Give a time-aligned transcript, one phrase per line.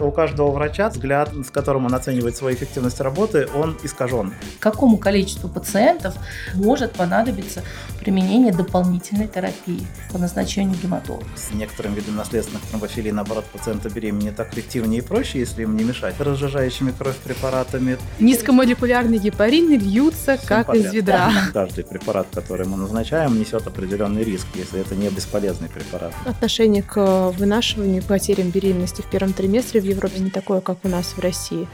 [0.00, 4.34] У каждого врача взгляд, с которым он оценивает свою эффективность работы, он искажен.
[4.58, 6.16] Какому количеству пациентов
[6.54, 7.62] может понадобиться
[8.00, 11.24] применение дополнительной терапии по назначению гематолога?
[11.36, 15.84] С некоторым видом наследственных тромбофилий, наоборот, пациента беременеть так эффективнее и проще, если им не
[15.84, 17.96] мешать разжижающими кровь препаратами.
[18.18, 20.86] Низкомолекулярные гепарины льются Всем как подряд.
[20.86, 21.32] из ведра.
[21.52, 26.12] Каждый препарат, который мы назначаем, несет определенный риск, если это не бесполезный препарат.
[26.26, 30.88] Отношение к вынашиванию и потерям беременности в первом триместре в Европе не такое, как у
[30.88, 31.68] нас в России.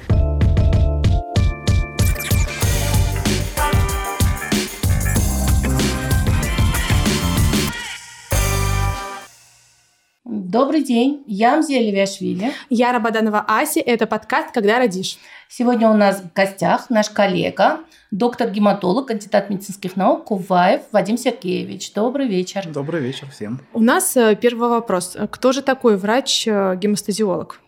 [10.25, 12.53] Добрый день, я Амзия Левиашвили.
[12.69, 15.17] Я Рабаданова Ася, это подкаст «Когда родишь?».
[15.49, 21.93] Сегодня у нас в гостях наш коллега, доктор-гематолог, кандидат медицинских наук Куваев Вадим Сергеевич.
[21.93, 22.67] Добрый вечер.
[22.67, 23.61] Добрый вечер всем.
[23.73, 25.17] У нас э, первый вопрос.
[25.31, 27.61] Кто же такой врач-гемостазиолог?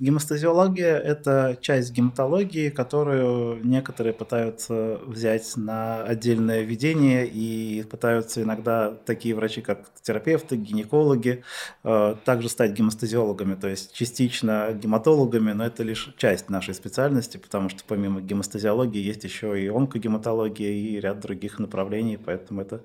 [0.00, 9.34] Гемостазиология– это часть гематологии, которую некоторые пытаются взять на отдельное ведение и пытаются иногда такие
[9.34, 11.42] врачи, как терапевты, гинекологи,
[11.82, 17.68] э, также стать гемостазиологами, то есть частично гематологами, но это лишь часть нашей специальности, потому
[17.68, 22.82] что помимо гемостазиологии есть еще и онкогематология и ряд других направлений, поэтому это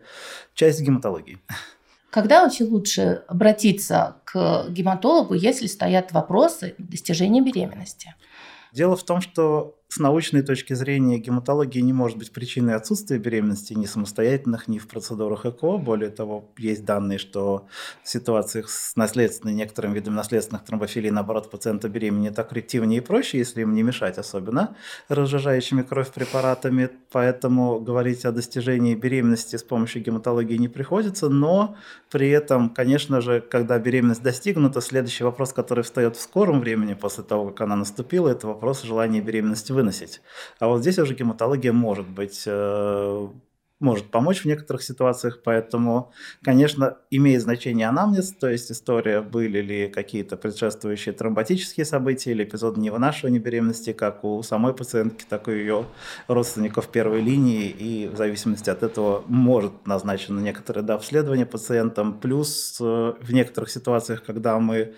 [0.56, 1.38] часть гематологии.
[2.14, 8.14] Когда вообще лучше обратиться к гематологу, если стоят вопросы достижения беременности?
[8.72, 13.74] Дело в том, что с научной точки зрения гематология не может быть причиной отсутствия беременности
[13.74, 15.78] ни самостоятельных, ни в процедурах ЭКО.
[15.78, 17.68] Более того, есть данные, что
[18.02, 23.38] в ситуациях с наследственной, некоторым видом наследственных тромбофилий, наоборот, пациента беременеть так эффективнее и проще,
[23.38, 24.76] если им не мешать особенно
[25.10, 26.90] разжижающими кровь препаратами.
[27.12, 31.76] Поэтому говорить о достижении беременности с помощью гематологии не приходится, но
[32.10, 37.24] при этом, конечно же, когда беременность достигнута, следующий вопрос, который встает в скором времени после
[37.24, 40.22] того, как она наступила, это вопрос желания беременности выносить.
[40.60, 43.28] А вот здесь уже гематология может быть э,
[43.80, 49.90] может помочь в некоторых ситуациях, поэтому, конечно, имеет значение анамнез, то есть история, были ли
[49.90, 55.56] какие-то предшествующие тромботические события или эпизоды невынашивания беременности, как у самой пациентки, так и у
[55.56, 55.86] ее
[56.28, 62.78] родственников первой линии, и в зависимости от этого может назначено некоторое да, обследование пациентам, плюс
[62.80, 64.94] э, в некоторых ситуациях, когда мы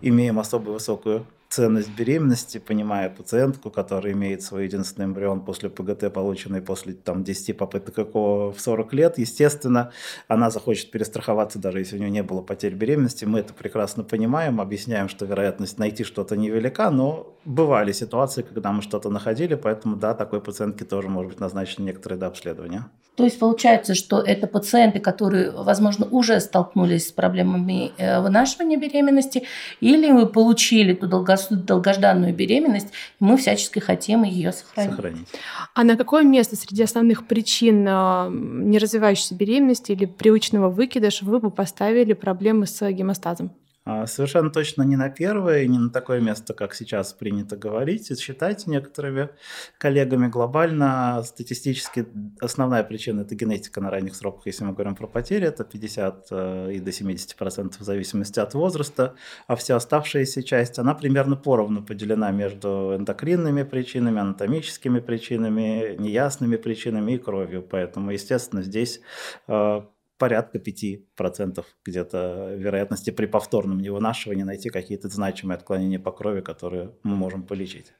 [0.00, 6.62] имеем особо высокую ценность беременности, понимая пациентку, которая имеет свой единственный эмбрион после ПГТ, полученный
[6.62, 9.92] после там, 10 попыток ЭКО в 40 лет, естественно,
[10.28, 13.26] она захочет перестраховаться, даже если у нее не было потерь беременности.
[13.26, 18.80] Мы это прекрасно понимаем, объясняем, что вероятность найти что-то невелика, но бывали ситуации, когда мы
[18.80, 22.86] что-то находили, поэтому да, такой пациентке тоже может быть назначено некоторое да, обследование.
[23.14, 29.42] То есть получается, что это пациенты, которые, возможно, уже столкнулись с проблемами э, вынашивания беременности,
[29.80, 31.06] или мы получили ту
[31.50, 34.90] долгожданную беременность, и мы всячески хотим ее сохранить.
[34.90, 35.28] Сохранить.
[35.74, 41.50] А на какое место среди основных причин а, неразвивающейся беременности или привычного выкидыша вы бы
[41.50, 43.52] поставили проблемы с гемостазом?
[43.84, 48.10] А, совершенно точно не на первое не на такое место, как сейчас принято говорить.
[48.10, 49.30] И считайте некоторыми
[49.78, 52.06] коллегами глобально, статистически
[52.40, 56.72] основная причина– это генетика на ранних сроках, если мы говорим про потери, это 50 э,
[56.74, 59.14] и до 70% в зависимости от возраста,
[59.48, 67.12] а вся оставшаяся часть, она примерно поровну поделена между эндокринными причинами, анатомическими причинами, неясными причинами
[67.12, 67.62] и кровью.
[67.62, 69.00] Поэтому, естественно, здесь
[69.48, 69.82] э,
[70.22, 77.16] порядка 5% где-то вероятности при повторном невынашивании найти какие-то значимые отклонения по крови, которые мы
[77.16, 77.92] можем полечить.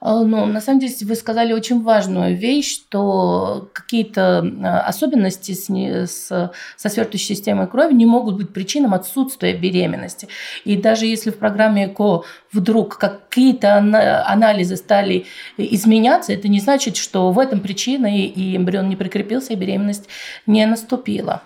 [0.00, 6.50] Ну, на самом деле, вы сказали очень важную вещь, что какие-то а, особенности с, с,
[6.76, 10.26] со свертывающей системой крови не могут быть причиной отсутствия беременности.
[10.64, 13.76] И даже если в программе ЭКО вдруг какие-то
[14.26, 15.26] анализы стали
[15.56, 20.08] изменяться, это не значит, что в этом причина и эмбрион не прикрепился, и беременность
[20.46, 21.42] не наступила.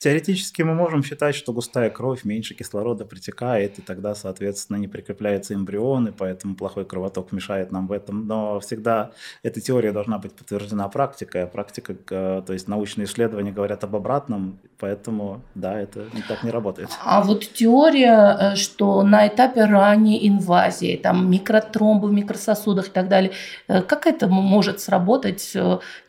[0.00, 5.52] Теоретически мы можем считать, что густая кровь меньше кислорода притекает, и тогда, соответственно, не прикрепляется
[5.52, 8.26] эмбрион, и поэтому плохой кровоток мешает нам в этом.
[8.26, 9.10] Но всегда
[9.42, 13.94] эта теория должна быть подтверждена практикой, а практика, э, то есть научные исследования говорят об
[13.94, 16.88] обратном, поэтому, да, это так не работает.
[17.04, 23.08] А вот теория, э, что на этапе ранней инвазии, там микротромбы в микрососудах и так
[23.08, 23.32] далее,
[23.68, 25.54] э, как это может сработать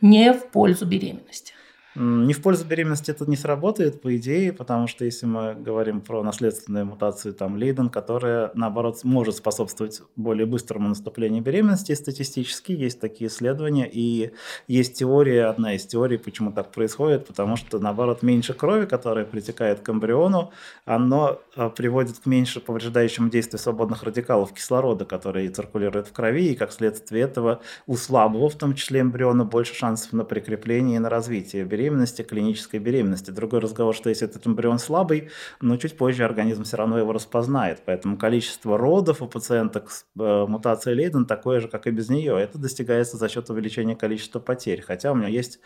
[0.00, 1.51] не в пользу беременности?
[1.94, 6.22] Не в пользу беременности это не сработает, по идее, потому что если мы говорим про
[6.22, 13.28] наследственную мутацию там Лейден, которая, наоборот, может способствовать более быстрому наступлению беременности, статистически есть такие
[13.28, 14.32] исследования, и
[14.68, 19.80] есть теория, одна из теорий, почему так происходит, потому что, наоборот, меньше крови, которая притекает
[19.80, 20.50] к эмбриону,
[20.86, 26.54] оно а, приводит к меньше повреждающему действию свободных радикалов кислорода, которые циркулируют в крови, и
[26.54, 31.10] как следствие этого у слабого, в том числе эмбриона, больше шансов на прикрепление и на
[31.10, 33.30] развитие беременности, клинической беременности.
[33.30, 35.30] Другой разговор, что если этот эмбрион слабый,
[35.60, 37.82] но чуть позже организм все равно его распознает.
[37.84, 42.38] Поэтому количество родов у пациенток с э, мутацией Лейден такое же, как и без нее.
[42.40, 44.82] Это достигается за счет увеличения количества потерь.
[44.82, 45.60] Хотя у меня есть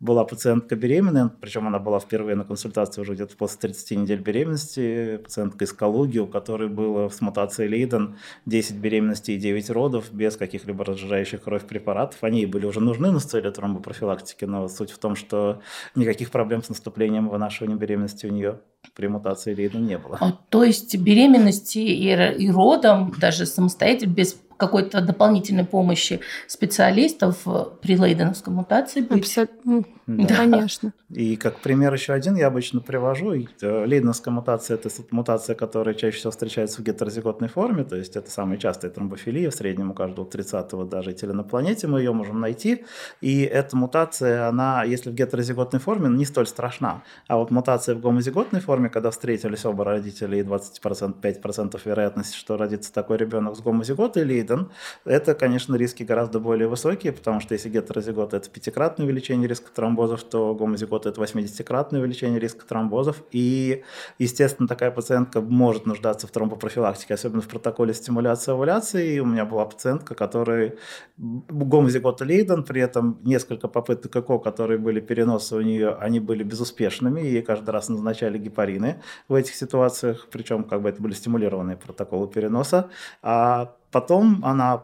[0.00, 5.18] была пациентка беременная, причем она была впервые на консультации уже где-то после 30 недель беременности,
[5.18, 8.16] пациентка из Калуги, у которой было с мутацией Лейден
[8.46, 12.22] 10 беременностей и 9 родов без каких-либо разжижающих кровь препаратов.
[12.22, 15.57] Они были уже нужны на целью тромбопрофилактики, но суть в том, что
[15.94, 18.60] никаких проблем с наступлением вынашивания беременности у нее
[18.94, 20.18] при мутации Лейда не было.
[20.20, 27.46] А, то есть беременности и, и родом даже самостоятельно, без какой-то дополнительной помощи специалистов
[27.80, 29.20] при лейденовской мутации быть.
[29.20, 29.84] Абсолютно.
[30.06, 30.36] Да.
[30.36, 30.92] Конечно.
[31.10, 33.34] И как пример еще один я обычно привожу.
[33.34, 38.30] Э, лейденовская мутация– это мутация, которая чаще всего встречается в гетерозиготной форме, то есть это
[38.30, 42.84] самая частая тромбофилия, в среднем у каждого 30-го даже на планете мы ее можем найти.
[43.20, 47.02] И эта мутация, она, если в гетерозиготной форме, не столь страшна.
[47.26, 52.56] А вот мутация в гомозиготной форме, когда встретились оба родителя и 20%, 5% вероятность, что
[52.56, 54.70] родится такой ребенок с гомозиготой Лейден,
[55.04, 60.24] это, конечно, риски гораздо более высокие, потому что если гетерозигота– это пятикратное увеличение риска тромбозов,
[60.24, 63.22] то гомозигота– это 80-кратное увеличение риска тромбозов.
[63.30, 63.84] И,
[64.18, 69.14] естественно, такая пациентка может нуждаться в тромбопрофилактике, особенно в протоколе стимуляции овуляции.
[69.14, 70.74] И у меня была пациентка, которая
[71.16, 77.20] гомозигота Лейден, при этом несколько попыток ЭКО, которые были переносы у нее, они были безуспешными,
[77.20, 81.76] и ей каждый раз назначали гепарины в этих ситуациях, причем как бы это были стимулированные
[81.76, 82.90] протоколы переноса.
[83.22, 84.82] А потом она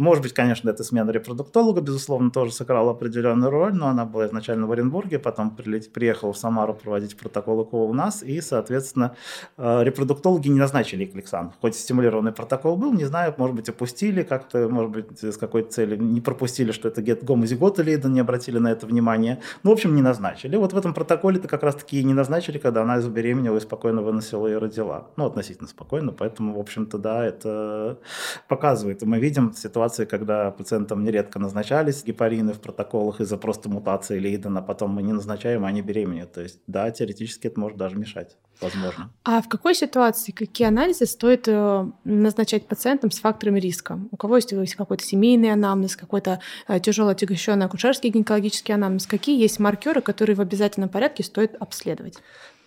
[0.00, 4.66] может быть, конечно, эта смена репродуктолога, безусловно, тоже сыграла определенную роль, но она была изначально
[4.66, 9.14] в Оренбурге, потом приехала в Самару проводить протокол ЭКО у нас, и, соответственно,
[9.58, 11.52] э, репродуктологи не назначили Эклексан.
[11.60, 16.02] Хоть стимулированный протокол был, не знаю, может быть, опустили как-то, может быть, с какой-то целью,
[16.02, 19.42] не пропустили, что это гет гомозигот или не обратили на это внимание.
[19.62, 20.56] Ну, в общем, не назначили.
[20.56, 24.46] Вот в этом протоколе-то как раз-таки и не назначили, когда она забеременела и спокойно выносила
[24.46, 25.08] и родила.
[25.16, 27.98] Ну, относительно спокойно, поэтому, в общем-то, да, это
[28.48, 29.02] показывает.
[29.02, 34.62] Мы видим ситуацию ситуации, когда пациентам нередко назначались гепарины в протоколах из-за просто мутации Лейдена,
[34.62, 36.32] потом мы не назначаем, а они беременеют.
[36.32, 39.10] То есть, да, теоретически это может даже мешать, возможно.
[39.24, 43.98] А в какой ситуации какие анализы стоит э, назначать пациентам с факторами риска?
[44.10, 49.06] У кого есть, есть какой-то семейный анамнез, какой-то э, тяжело отягощенный акушерский гинекологический анамнез?
[49.06, 52.18] Какие есть маркеры, которые в обязательном порядке стоит обследовать?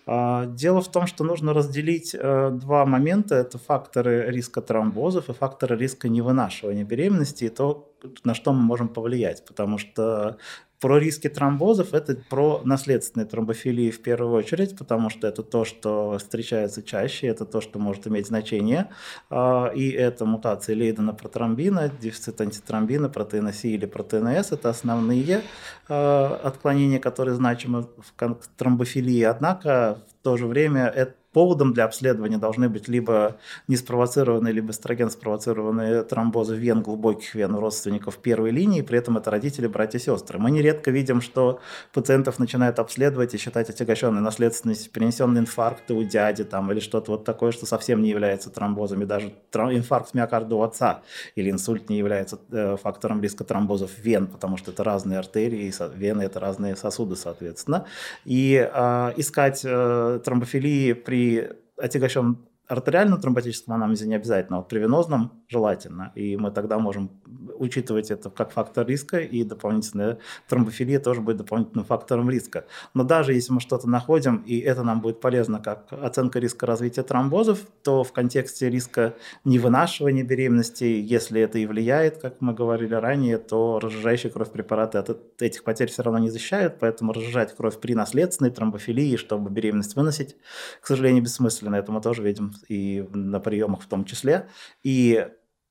[0.06, 3.36] А, дело в том, что нужно разделить э, два момента.
[3.36, 8.90] Это факторы риска тромбозов и факторы риска невынашивания беременности и то, на что мы можем
[8.90, 9.46] повлиять.
[9.46, 10.38] Потому что
[10.84, 16.18] про риски тромбозов это про наследственные тромбофилии в первую очередь, потому что это то, что
[16.18, 18.90] встречается чаще, это то, что может иметь значение.
[19.30, 24.52] А, и это мутации Лейдена протромбина, дефицит антитромбина, протеина С или протеина С.
[24.52, 25.44] Это основные
[25.88, 27.88] а, отклонения, которые значимы
[28.18, 29.22] в тромбофилии.
[29.22, 33.38] Однако в то же время это Поводом для обследования должны быть либо
[33.68, 39.32] неспровоцированные, либо эстроген спровоцированные тромбозы вен, глубоких вен у родственников первой линии, при этом это
[39.32, 40.38] родители, братья, сестры.
[40.38, 41.60] Мы нередко видим, что
[41.92, 47.24] пациентов начинают обследовать и считать отягощенной наследственностью, перенесенные инфаркты у дяди там, или что-то вот
[47.24, 49.06] такое, что совсем не является тромбозами.
[49.06, 51.02] Даже инфаркт миокарда у отца
[51.36, 56.22] или инсульт не является э, фактором риска тромбозов вен, потому что это разные артерии, вены
[56.22, 57.86] это разные сосуды, соответственно.
[58.24, 64.80] И э, искать э, тромбофилии при при отягощенном артериальном тромботическом анамнезе не обязательно, вот при
[64.80, 66.12] венозном желательно.
[66.16, 67.12] И мы тогда можем
[67.58, 72.66] учитывать это как фактор риска, и дополнительная тромбофилия тоже будет дополнительным фактором риска.
[72.94, 77.04] Но даже если мы что-то находим, и это нам будет полезно как оценка риска развития
[77.04, 83.38] тромбозов, то в контексте риска невынашивания беременности, если это и влияет, как мы говорили ранее,
[83.38, 87.94] то разжижающие кровь препараты от этих потерь все равно не защищают, поэтому разжижать кровь при
[87.94, 90.36] наследственной тромбофилии, чтобы беременность выносить,
[90.82, 91.76] к сожалению, бессмысленно.
[91.76, 94.48] Это мы тоже видим и на приемах в том числе.
[94.84, 95.28] И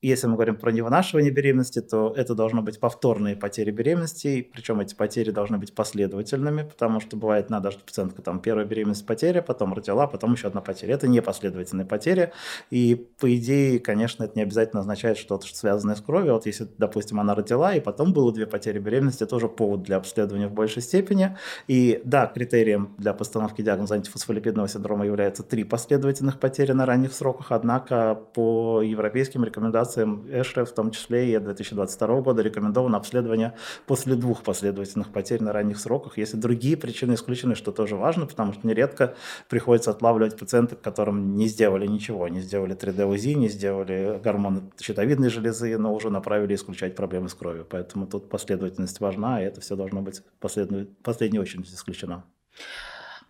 [0.08, 4.96] если мы говорим про невынашивание беременности, то это должно быть повторные потери беременности, причем эти
[4.96, 9.72] потери должны быть последовательными, потому что бывает, надо, что пациентка там первая беременность потеря, потом
[9.74, 10.94] родила, потом еще одна потеря.
[10.94, 12.32] Это не последовательные потери,
[12.70, 16.34] и по идее, конечно, это не обязательно означает что-то, что связанное с кровью.
[16.34, 19.98] Вот если, допустим, она родила, и потом было две потери беременности, это уже повод для
[19.98, 21.36] обследования в большей степени.
[21.68, 27.52] И да, критерием для постановки диагноза антифосфолипидного синдрома является три последовательных потери на ранних сроках,
[27.52, 33.54] однако по европейским рекомендациям рекомендациям ЭШР, в том числе и 2022 года, рекомендовано обследование
[33.86, 36.18] после двух последовательных потерь на ранних сроках.
[36.18, 39.14] Если другие причины исключены, что тоже важно, потому что нередко
[39.48, 45.76] приходится отлавливать пациентов, которым не сделали ничего, не сделали 3D-УЗИ, не сделали гормоны щитовидной железы,
[45.78, 47.66] но уже направили исключать проблемы с кровью.
[47.68, 52.24] Поэтому тут последовательность важна, и это все должно быть в последней очередь исключено.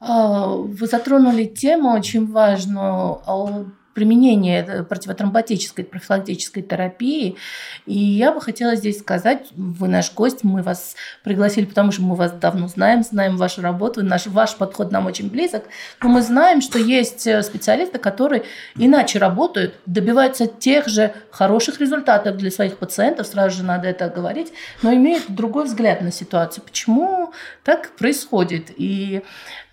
[0.00, 3.20] А, вы затронули тему очень важную
[3.94, 7.36] применение противотромботической профилактической терапии.
[7.86, 12.14] И я бы хотела здесь сказать, вы наш гость, мы вас пригласили, потому что мы
[12.14, 15.64] вас давно знаем, знаем вашу работу, наш, ваш подход нам очень близок,
[16.02, 18.44] но мы знаем, что есть э, специалисты, которые
[18.76, 24.52] иначе работают, добиваются тех же хороших результатов для своих пациентов, сразу же надо это говорить,
[24.82, 26.64] но имеют другой взгляд на ситуацию.
[26.64, 27.32] Почему
[27.64, 28.70] так происходит?
[28.76, 29.22] И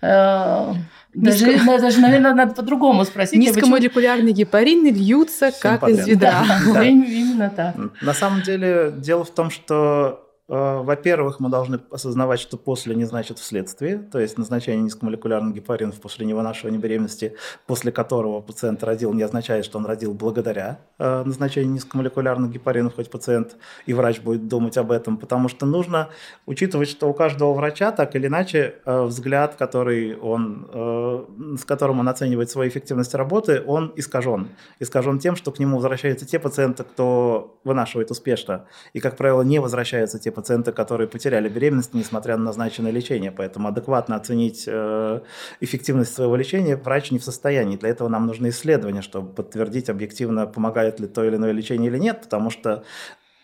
[0.02, 0.74] э,
[1.14, 1.78] даже, Низко...
[1.80, 3.38] даже, наверное, надо по-другому спросить.
[3.38, 5.98] Низкомолекулярные гепарины льются Всем как подряд.
[6.00, 6.44] из ведра.
[6.48, 6.84] Да, да.
[6.84, 7.74] Именно так.
[8.00, 13.38] На самом деле, дело в том, что во-первых, мы должны осознавать, что после не значит
[13.38, 17.36] вследствие, то есть назначение низкомолекулярных гепаринов после невынашивания беременности,
[17.68, 23.08] после которого пациент родил, не означает, что он родил благодаря э, назначению низкомолекулярных гепаринов, хоть
[23.10, 26.08] пациент и врач будет думать об этом, потому что нужно
[26.46, 32.08] учитывать, что у каждого врача так или иначе э, взгляд, который он, с которым он
[32.08, 34.48] оценивает свою эффективность работы, он искажен.
[34.80, 39.60] Искажен тем, что к нему возвращаются те пациенты, кто вынашивает успешно, и, как правило, не
[39.60, 43.30] возвращаются те пациенты, пациенты, которые потеряли беременность, несмотря на назначенное лечение.
[43.30, 45.20] Поэтому адекватно оценить э,
[45.60, 47.76] эффективность своего лечения врач не в состоянии.
[47.76, 51.98] Для этого нам нужны исследования, чтобы подтвердить объективно, помогает ли то или иное лечение или
[51.98, 52.84] нет, потому что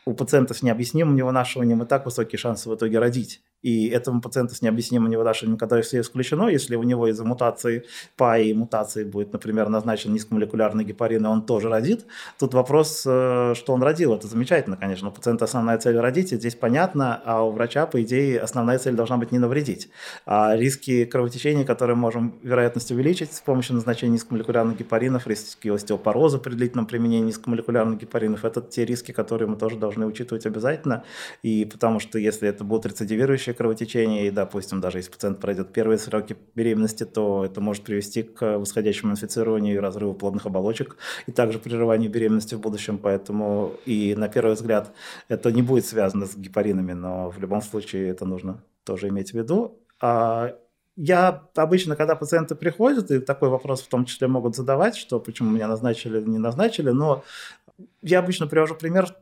[0.07, 3.43] у пациентов с необъяснимым невынашиванием и так высокие шансы в итоге родить.
[3.63, 7.85] И этому пациенту с необъяснимым невыдашиванием, все исключено, если у него из-за мутации
[8.17, 12.07] ПАИ мутации будет, например, назначен низкомолекулярный гепарин, и он тоже родит,
[12.39, 14.15] тут вопрос, э, что он родил.
[14.15, 15.09] Это замечательно, конечно.
[15.09, 18.95] У пациента основная цель родить, и здесь понятно, а у врача, по идее, основная цель
[18.95, 19.89] должна быть не навредить.
[20.27, 26.55] А риски кровотечения, которые можем вероятность увеличить с помощью назначения низкомолекулярных гепаринов, риски остеопороза при
[26.55, 31.05] длительном применении низкомолекулярных гепаринов, это те риски, которые мы тоже должны учитывать обязательно.
[31.43, 35.99] И потому что если это будут рецидивирующие кровотечение, и, допустим, даже если пациент пройдет первые
[35.99, 40.97] сроки беременности, то это может привести к восходящему инфицированию и разрыву плодных оболочек,
[41.27, 44.93] и также прерыванию беременности в будущем, поэтому и на первый взгляд
[45.29, 49.35] это не будет связано с гепаринами, но в любом случае это нужно тоже иметь в
[49.35, 49.79] виду.
[50.01, 50.55] А
[50.97, 55.51] я обычно, когда пациенты приходят, и такой вопрос в том числе могут задавать, что почему
[55.51, 57.23] меня назначили, не назначили, но
[58.03, 59.15] я обычно привожу пример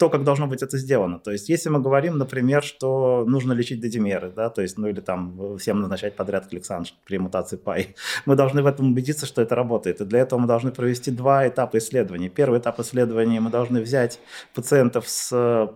[0.00, 1.18] то, как должно быть это сделано.
[1.18, 5.00] То есть, если мы говорим, например, что нужно лечить дедимеры, да, то есть, ну или
[5.00, 7.88] там всем назначать подряд кликсан при мутации ПАИ,
[8.26, 10.00] мы должны в этом убедиться, что это работает.
[10.00, 12.30] И для этого мы должны провести два этапа исследований.
[12.30, 14.20] Первый этап исследования мы должны взять
[14.54, 15.70] пациентов с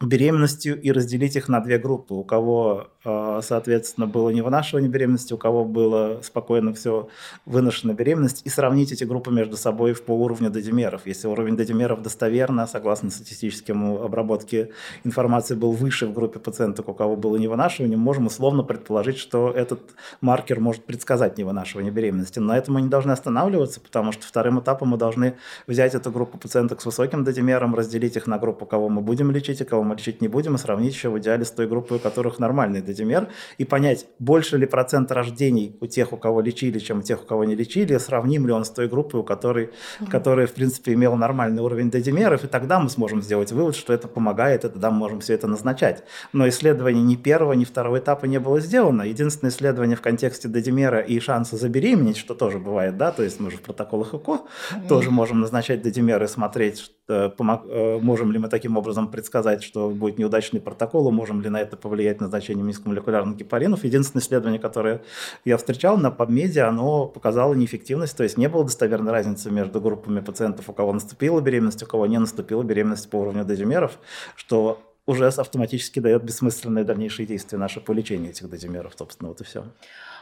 [0.00, 2.14] беременностью и разделить их на две группы.
[2.14, 7.08] У кого, э, соответственно, было не вынашивание беременности, у кого было спокойно все
[7.44, 11.02] выношена беременность, и сравнить эти группы между собой по уровню дедимеров.
[11.04, 14.70] Если уровень дедимеров достоверно, согласно статистическому обработке
[15.04, 19.80] информации, был выше в группе пациентов, у кого было невынашивание, можем условно предположить, что этот
[20.22, 22.38] маркер может предсказать невынашивание беременности.
[22.38, 26.10] Но на этом мы не должны останавливаться, потому что вторым этапом мы должны взять эту
[26.10, 29.82] группу пациенток с высоким дедимером, разделить их на группу, кого мы будем лечить и кого
[29.82, 32.38] мы мы лечить не будем, и сравнить еще в идеале с той группой, у которых
[32.38, 33.28] нормальный дедимер,
[33.58, 37.26] и понять, больше ли процент рождений у тех, у кого лечили, чем у тех, у
[37.26, 40.10] кого не лечили, сравним ли он с той группой, у которой, mm-hmm.
[40.10, 44.06] которая, в принципе, имела нормальный уровень дедимеров, и тогда мы сможем сделать вывод, что это
[44.08, 46.04] помогает, и тогда мы можем все это назначать.
[46.32, 49.02] Но исследование ни первого, ни второго этапа не было сделано.
[49.02, 53.50] Единственное исследование в контексте дедимера и шанса забеременеть, что тоже бывает, да, то есть мы
[53.50, 54.88] же в протоколах ЭКО mm-hmm.
[54.88, 56.99] тоже можем назначать дедимеры, смотреть, э, э,
[57.38, 62.20] можем ли мы таким образом предсказать, что будет неудачный протокол, можем ли на это повлиять
[62.20, 63.84] назначением низкомолекулярных гепаринов.
[63.84, 65.02] Единственное исследование, которое
[65.44, 70.20] я встречал на PubMed, оно показало неэффективность, то есть не было достоверной разницы между группами
[70.20, 73.98] пациентов, у кого наступила беременность, у кого не наступила беременность по уровню дозимеров,
[74.36, 79.44] что уже автоматически дает бессмысленные дальнейшие действия наши по лечению этих дозимеров, собственно, вот и
[79.44, 79.64] все.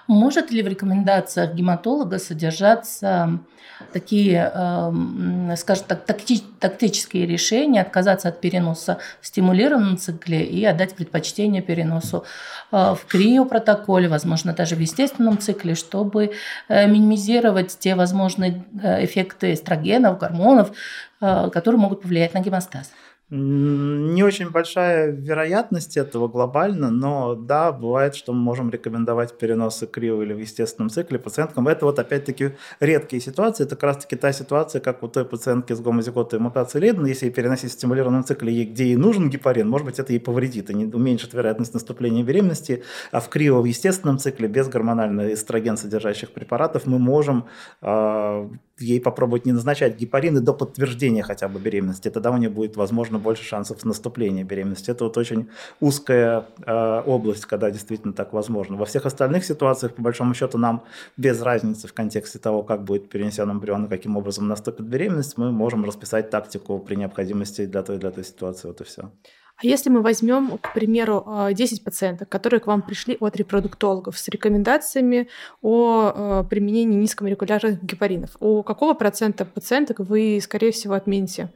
[0.08, 3.40] Может ли в рекомендациях гематолога содержаться
[3.92, 10.94] такие, эм, скажем так, такти, тактические решения, отказаться от переноса в стимулированном цикле и отдать
[10.94, 12.24] предпочтение переносу
[12.72, 16.32] э, в криопротоколе, возможно, даже в естественном цикле, чтобы
[16.68, 20.72] э, минимизировать те возможные э, эффекты эстрогенов, гормонов,
[21.20, 22.92] которые могут повлиять на гемостаз.
[23.30, 30.22] Не очень большая вероятность этого глобально, но да, бывает, что мы можем рекомендовать переносы крио
[30.22, 31.68] или в естественном цикле пациенткам.
[31.68, 33.64] Это вот опять-таки редкие ситуации.
[33.64, 37.06] Это как раз-таки та ситуация, как у той пациентки с гомозиготой мутацией Лейдена.
[37.06, 40.70] Если ей переносить в стимулированном цикле, где ей нужен гепарин, может быть, это ей повредит
[40.70, 42.82] и не уменьшит вероятность наступления беременности.
[43.12, 47.44] А в крио в естественном цикле без гормонально эстроген содержащих препаратов мы можем
[47.82, 52.10] э, ей попробовать не назначать гепарины до подтверждения хотя бы беременности.
[52.10, 54.90] Тогда у нее будет, возможно, больше шансов наступления беременности.
[54.90, 55.48] Это вот очень
[55.80, 58.76] узкая э, область, когда действительно так возможно.
[58.76, 60.82] Во всех остальных ситуациях, по большому счету, нам
[61.16, 65.52] без разницы в контексте того, как будет перенесен эмбрион и каким образом наступит беременность, мы
[65.52, 68.68] можем расписать тактику при необходимости для той, для той ситуации.
[68.68, 69.10] Вот и все.
[69.60, 74.16] А если мы возьмем, к примеру, 10 а, пациенток, которые к вам пришли от репродуктологов
[74.16, 75.28] с рекомендациями
[75.62, 81.52] о а, применении низкомолекулярных гепаринов, у какого процента пациенток вы, скорее всего, отмените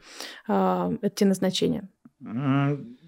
[0.48, 1.88] а, эти назначения?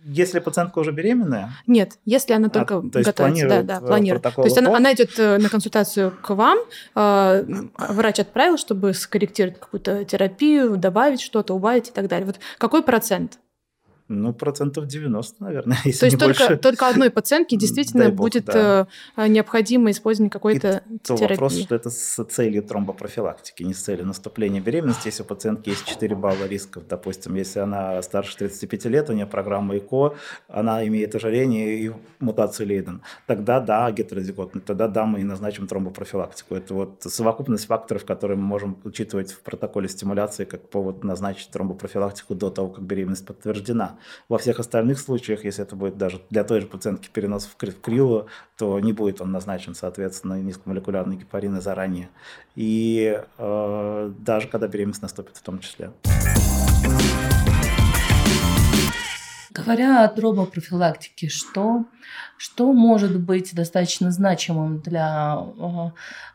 [0.06, 1.50] Если пациентка уже беременная?
[1.66, 3.48] Нет, если она только а, то есть готовится.
[3.48, 4.22] Да, да, планирует.
[4.22, 6.58] То есть она, она идет э, на консультацию к вам,
[6.94, 12.26] врач отправил, чтобы скорректировать какую-то терапию, добавить что-то, убавить и так далее.
[12.26, 13.38] Вот какой процент?
[14.08, 16.56] Ну, процентов 90, наверное, если То есть только, больше.
[16.58, 18.86] только одной пациентке действительно бог, будет да.
[19.16, 21.34] Э, необходимо использование какой-то И терапии.
[21.34, 25.08] вопрос, что это с целью тромбопрофилактики, не с целью наступления беременности.
[25.08, 29.26] Если у пациентки есть 4 балла рисков, допустим, если она старше 35 лет, у нее
[29.26, 30.14] программа ЭКО,
[30.48, 36.54] она имеет ожирение и мутацию Лейден, тогда да, гетерозиготный, тогда да, мы и назначим тромбопрофилактику.
[36.54, 42.34] Это вот совокупность факторов, которые мы можем учитывать в протоколе стимуляции как повод назначить тромбопрофилактику
[42.34, 43.93] до того, как беременность подтверждена.
[44.28, 48.26] Во всех остальных случаях, если это будет даже для той же пациентки перенос в криво,
[48.56, 52.08] то не будет он назначен, соответственно, низкомолекулярные гепарины заранее.
[52.54, 55.92] И э, даже когда беременность наступит в том числе.
[59.54, 61.84] Говоря о тромбопрофилактике, что,
[62.36, 65.46] что может быть достаточно значимым для,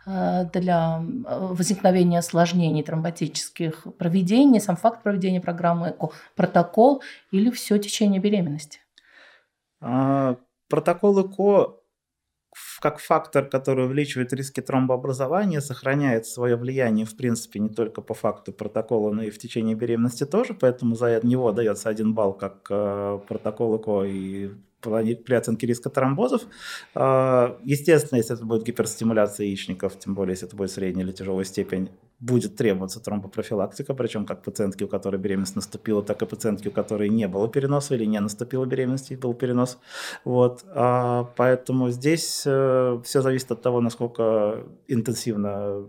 [0.06, 8.22] э, для возникновения осложнений тромботических проведений, сам факт проведения программы ЭКО, протокол или все течение
[8.22, 8.80] беременности?
[9.82, 10.38] А,
[10.70, 11.79] протокол ЭКО
[12.80, 18.52] как фактор, который увеличивает риски тромбообразования, сохраняет свое влияние, в принципе, не только по факту
[18.52, 23.20] протокола, но и в течение беременности тоже, поэтому за него дается один балл как э,
[23.28, 26.44] протокол ЭКО и при оценке риска тромбозов.
[26.96, 31.46] Э, естественно, если это будет гиперстимуляция яичников, тем более, если это будет средняя или тяжелая
[31.46, 31.90] степень,
[32.20, 37.10] будет требоваться тромбопрофилактика, причем как пациентки, у которой беременность наступила, так и пациентки, у которой
[37.10, 39.80] не было переноса или не наступила беременность и был перенос.
[40.26, 40.66] Вот.
[40.68, 45.88] А, поэтому здесь э, все зависит от того, насколько интенсивно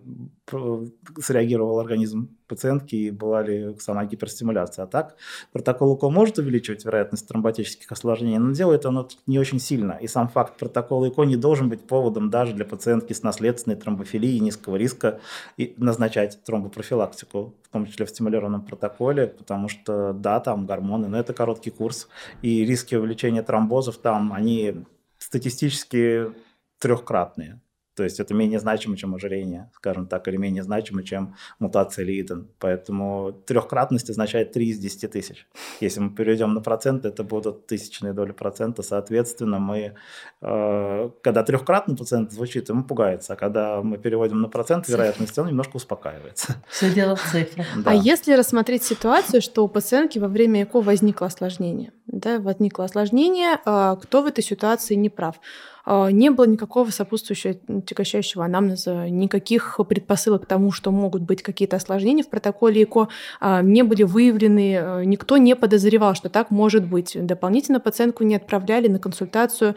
[1.20, 4.84] среагировал организм пациентки и была ли сама гиперстимуляция.
[4.84, 5.16] А так
[5.52, 9.92] протокол УКО может увеличивать вероятность тромботических осложнений, но делает оно не очень сильно.
[9.92, 14.40] И сам факт протокола ЭКО не должен быть поводом даже для пациентки с наследственной тромбофилией
[14.40, 15.20] низкого риска
[15.56, 21.18] и назначать тромбопрофилактику, в том числе в стимулированном протоколе, потому что да, там гормоны, но
[21.18, 22.08] это короткий курс,
[22.42, 24.84] и риски увеличения тромбозов там, они
[25.18, 26.32] статистически
[26.78, 27.60] трехкратные.
[28.00, 32.48] То есть это менее значимо, чем ожирение, скажем так, или менее значимо, чем мутация Лиден.
[32.58, 35.46] Поэтому трехкратность означает 3 из 10 тысяч.
[35.80, 38.82] Если мы перейдем на процент, это будут тысячные доли процента.
[38.82, 39.96] Соответственно, мы,
[40.40, 43.34] э, когда трехкратный процент звучит, ему пугается.
[43.34, 46.56] А когда мы переводим на процент вероятности, он немножко успокаивается.
[46.70, 47.66] Все дело в цифре.
[47.76, 47.90] Да.
[47.90, 53.58] А если рассмотреть ситуацию, что у пациентки во время ЭКО возникло осложнение, да, возникло осложнение,
[53.66, 55.36] э, кто в этой ситуации не прав?
[55.84, 61.76] А, не было никакого сопутствующего тягощающего анамнеза, никаких предпосылок к тому, что могут быть какие-то
[61.76, 63.08] осложнения в протоколе ЭКО,
[63.40, 67.16] а, не были выявлены, а, никто не подозревал, что так может быть.
[67.26, 69.74] Дополнительно пациентку не отправляли на консультацию,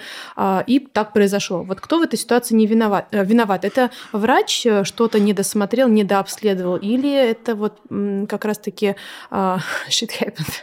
[0.68, 1.64] и так произошло.
[1.64, 3.08] Вот кто в этой ситуации не виноват?
[3.12, 3.66] Э, виноват?
[3.66, 7.80] Это врач э, что-то не досмотрел, не дообследовал, или это вот
[8.28, 8.96] как раз-таки
[9.32, 10.54] shit happened?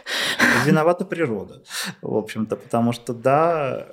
[0.65, 1.61] Виновата природа,
[2.01, 3.87] в общем-то, потому что, да,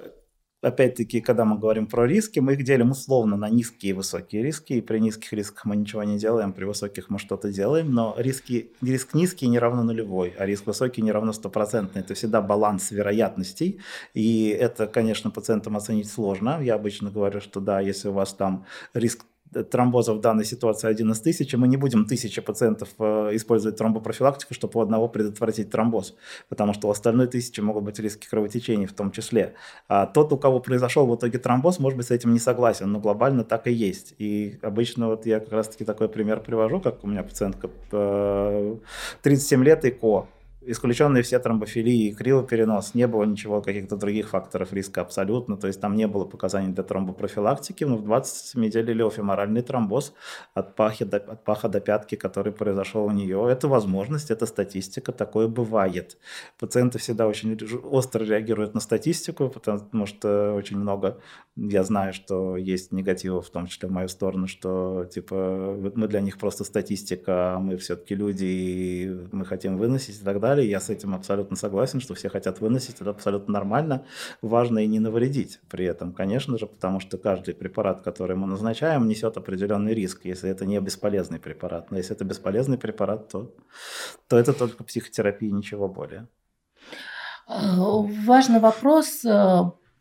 [0.60, 4.74] опять-таки, когда мы говорим про риски, мы их делим условно на низкие и высокие риски,
[4.74, 8.72] и при низких рисках мы ничего не делаем, при высоких мы что-то делаем, но риски,
[8.82, 12.00] риск низкий не равно нулевой, а риск высокий не равно стопроцентный.
[12.00, 13.80] Это всегда баланс вероятностей,
[14.14, 16.60] и это, конечно, пациентам оценить сложно.
[16.62, 19.24] Я обычно говорю, что да, если у вас там риск
[19.70, 24.54] тромбоза в данной ситуации один из тысячи, мы не будем тысячи пациентов э, использовать тромбопрофилактику,
[24.54, 26.14] чтобы у одного предотвратить тромбоз,
[26.48, 29.54] потому что у остальной тысячи могут быть риски кровотечений в том числе.
[29.88, 33.00] А тот, у кого произошел в итоге тромбоз, может быть с этим не согласен, но
[33.00, 34.14] глобально так и есть.
[34.18, 37.68] И обычно вот я как раз-таки такой пример привожу, как у меня пациентка
[39.22, 40.26] 37 э, лет ИКО,
[40.70, 45.80] исключенные все тромбофилии и кривоперенос, не было ничего, каких-то других факторов риска абсолютно, то есть
[45.80, 50.14] там не было показаний для тромбопрофилактики, но в 20 делили феморальный тромбоз
[50.54, 53.48] от, пахи до, от паха до пятки, который произошел у нее.
[53.50, 56.18] Это возможность, это статистика, такое бывает.
[56.58, 61.18] Пациенты всегда очень остро реагируют на статистику, потому что очень много,
[61.56, 66.20] я знаю, что есть негатива, в том числе в мою сторону, что типа мы для
[66.20, 70.70] них просто статистика, а мы все-таки люди, и мы хотим выносить и так далее далее.
[70.70, 74.04] Я с этим абсолютно согласен, что все хотят выносить, это абсолютно нормально.
[74.42, 79.08] Важно и не навредить при этом, конечно же, потому что каждый препарат, который мы назначаем,
[79.08, 81.90] несет определенный риск, если это не бесполезный препарат.
[81.90, 83.54] Но если это бесполезный препарат, то,
[84.28, 86.26] то это только психотерапия, ничего более.
[87.48, 89.22] Важный вопрос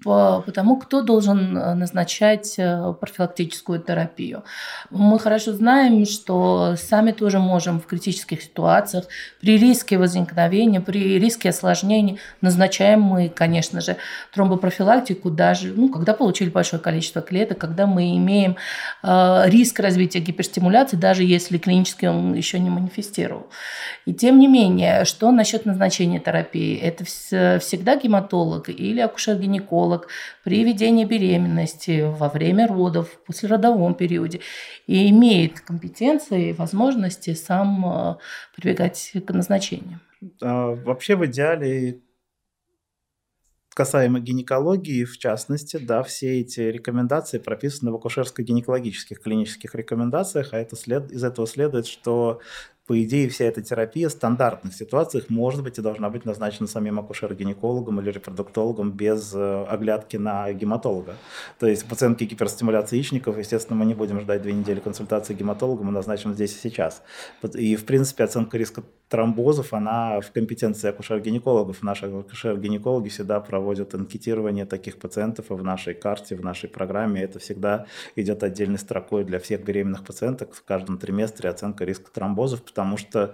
[0.06, 4.44] э, потому кто должен э, назначать э, профилактическую терапию.
[4.90, 9.06] Мы хорошо знаем, что сами тоже можем в критических ситуациях
[9.42, 13.98] при риске возникновения, при риске осложнений назначаем мы, конечно же,
[14.34, 18.56] тромбопрофилактику даже, ну, когда получили большое количество клеток, когда мы имеем
[19.04, 23.48] э, риск развития гиперстимуляции, даже если клинически он еще не манифестировал.
[24.06, 26.78] И тем не менее, что насчет назначения терапии?
[26.78, 29.87] Это всегда гематолог или акушер-гинеколог?
[29.88, 30.08] Гинеколог
[30.44, 34.42] при ведении беременности, во время родов, в послеродовом периоде
[34.88, 38.16] и имеет компетенции и возможности сам э,
[38.56, 40.00] прибегать к назначению.
[40.42, 42.02] А, вообще в идеале
[43.76, 50.76] касаемо гинекологии, в частности, да, все эти рекомендации прописаны в акушерско-гинекологических клинических рекомендациях, а это
[50.76, 52.40] след, из этого следует, что
[52.88, 57.00] по идее, вся эта терапия в стандартных ситуациях может быть и должна быть назначена самим
[57.00, 61.16] акушер-гинекологом или репродуктологом без э, оглядки на гематолога.
[61.60, 65.92] То есть пациентки гиперстимуляции яичников, естественно, мы не будем ждать две недели консультации гематолога, мы
[65.92, 67.04] назначим здесь и сейчас.
[67.56, 71.82] И, в принципе, оценка риска тромбозов, она в компетенции акушер-гинекологов.
[71.82, 77.22] Наши акушер-гинекологи всегда проводят анкетирование таких пациентов в нашей карте, в нашей программе.
[77.22, 82.62] Это всегда идет отдельной строкой для всех беременных пациенток в каждом триместре оценка риска тромбозов,
[82.78, 83.34] потому что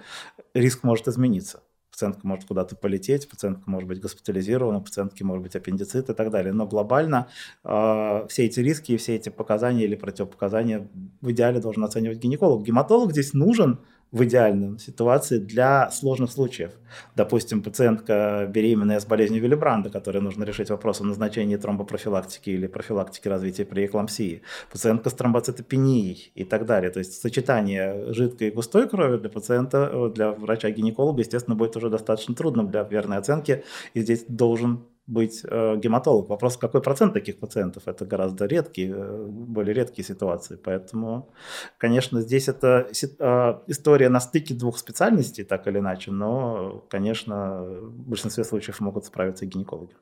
[0.54, 1.64] риск может измениться.
[1.92, 6.54] Пациентка может куда-то полететь, пациентка может быть госпитализирована, пациентке может быть аппендицит и так далее.
[6.54, 7.28] Но глобально
[7.66, 10.88] э, все эти риски и все эти показания или противопоказания
[11.20, 12.64] в идеале должен оценивать гинеколог.
[12.64, 13.80] Гематолог здесь нужен,
[14.14, 16.72] в идеальной ситуации для сложных случаев.
[17.16, 23.28] Допустим, пациентка беременная с болезнью Виллибранда, которой нужно решить вопрос о назначении тромбопрофилактики или профилактики
[23.28, 26.92] развития преэклампсии, пациентка с тромбоцитопенией и так далее.
[26.92, 32.36] То есть сочетание жидкой и густой крови для пациента, для врача-гинеколога, естественно, будет уже достаточно
[32.36, 33.64] трудным для верной оценки,
[33.96, 36.30] и здесь должен быть э, гематолог.
[36.30, 37.88] Вопрос, какой процент таких пациентов?
[37.88, 40.56] Это гораздо редкие, э, более редкие ситуации.
[40.56, 41.30] Поэтому,
[41.78, 48.10] конечно, здесь это э, история на стыке двух специальностей, так или иначе, но, конечно, в
[48.10, 49.94] большинстве случаев могут справиться и гинекологи.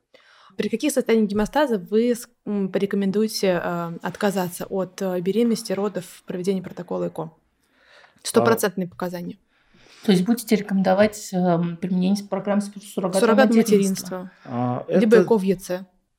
[0.57, 2.13] При каких состояниях гемостаза вы
[2.45, 7.31] порекомендуете э, отказаться от э, беременности, родов в проведении протокола ЭКО?
[8.21, 9.37] Стопроцентные показания.
[10.05, 14.31] То есть будете рекомендовать э, применение программы суррогатного, суррогатного материнства?
[14.45, 15.25] А, Либо это...
[15.25, 15.71] ЭКО в ЕЦ.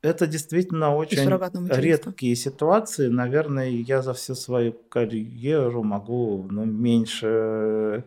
[0.03, 1.29] Это действительно очень
[1.69, 3.07] редкие ситуации.
[3.09, 8.05] Наверное, я за всю свою карьеру могу ну, меньше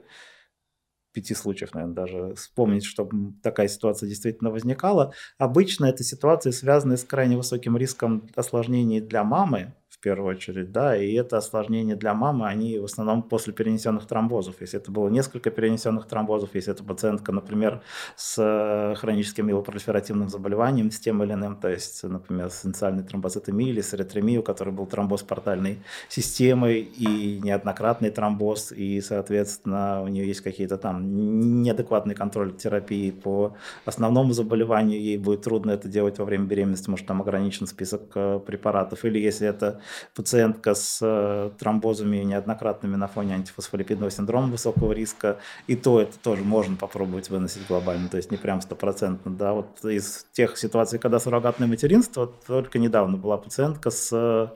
[1.13, 5.13] пяти случаев, наверное, даже вспомнить, чтобы такая ситуация действительно возникала.
[5.37, 9.73] Обычно это ситуации, связанные с крайне высоким риском осложнений для мамы,
[10.05, 14.61] первую очередь, да, и это осложнения для мамы, они в основном после перенесенных тромбозов.
[14.61, 17.81] Если это было несколько перенесенных тромбозов, если это пациентка, например,
[18.15, 23.71] с э, хроническим миелопролиферативным заболеванием, с тем или иным, то есть, например, с инициальной тромбоцитемией
[23.71, 30.07] или с эритремией, у которой был тромбоз портальной системы и неоднократный тромбоз, и, соответственно, у
[30.07, 36.19] нее есть какие-то там неадекватный контроль терапии по основному заболеванию, ей будет трудно это делать
[36.19, 39.81] во время беременности, может, там ограничен список э, препаратов, или если это
[40.13, 46.43] пациентка с э, тромбозами неоднократными на фоне антифосфолипидного синдрома высокого риска, и то это тоже
[46.43, 51.19] можно попробовать выносить глобально, то есть не прям стопроцентно, да, вот из тех ситуаций, когда
[51.19, 54.53] суррогатное материнство, только недавно была пациентка с,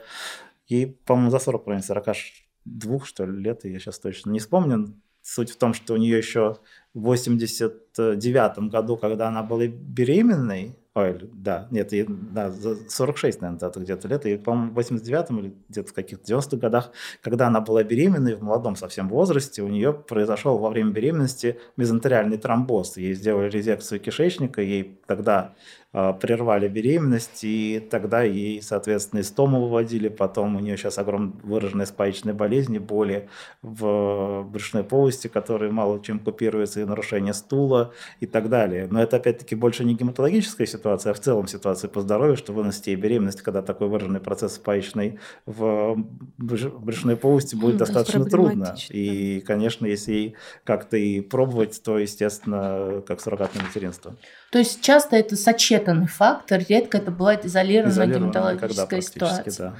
[0.67, 4.95] ей, по-моему, за 40, в районе 42, что ли, лет, я сейчас точно не вспомню,
[5.21, 6.57] Суть в том, что у нее еще
[6.93, 14.07] в 89 году, когда она была беременной, ой, да, нет, ей, да, 46, наверное, где-то
[14.07, 18.35] лет, и, по-моему, в 89-м или где-то в каких-то 90-х годах, когда она была беременной
[18.35, 22.97] в молодом совсем возрасте, у нее произошел во время беременности мезентериальный тромбоз.
[22.97, 25.55] Ей сделали резекцию кишечника, ей тогда
[25.91, 31.87] а, прервали беременность, и тогда ей, соответственно, стому выводили, потом у нее сейчас огромно выраженная
[31.87, 33.27] спаечная болезнь, боли
[33.63, 38.87] в брюшной полости, которые мало чем купируются, и нарушение стула и так далее.
[38.91, 42.87] Но это, опять-таки, больше не гематологическая ситуация, а в целом ситуация по здоровью, что выносить
[42.87, 45.95] ей беременность, когда такой выраженный процесс спаечной в
[46.37, 48.75] брюшной полости будет ну, достаточно трудно.
[48.89, 54.15] И, конечно, если как-то и пробовать, то, естественно, как суррогатное материнство.
[54.51, 59.69] То есть часто это сочетанный фактор, редко это бывает изолированная гематологическая ситуация.
[59.69, 59.75] Да.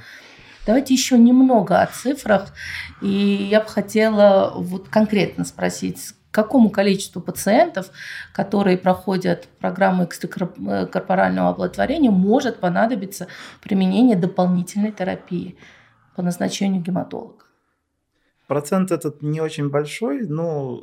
[0.66, 2.52] Давайте еще немного о цифрах.
[3.00, 7.90] И я бы хотела вот конкретно спросить, какому количеству пациентов,
[8.32, 13.26] которые проходят программу экстракорпорального оплодотворения, может понадобиться
[13.62, 15.56] применение дополнительной терапии
[16.16, 17.44] по назначению гематолога?
[18.46, 20.82] Процент этот не очень большой, но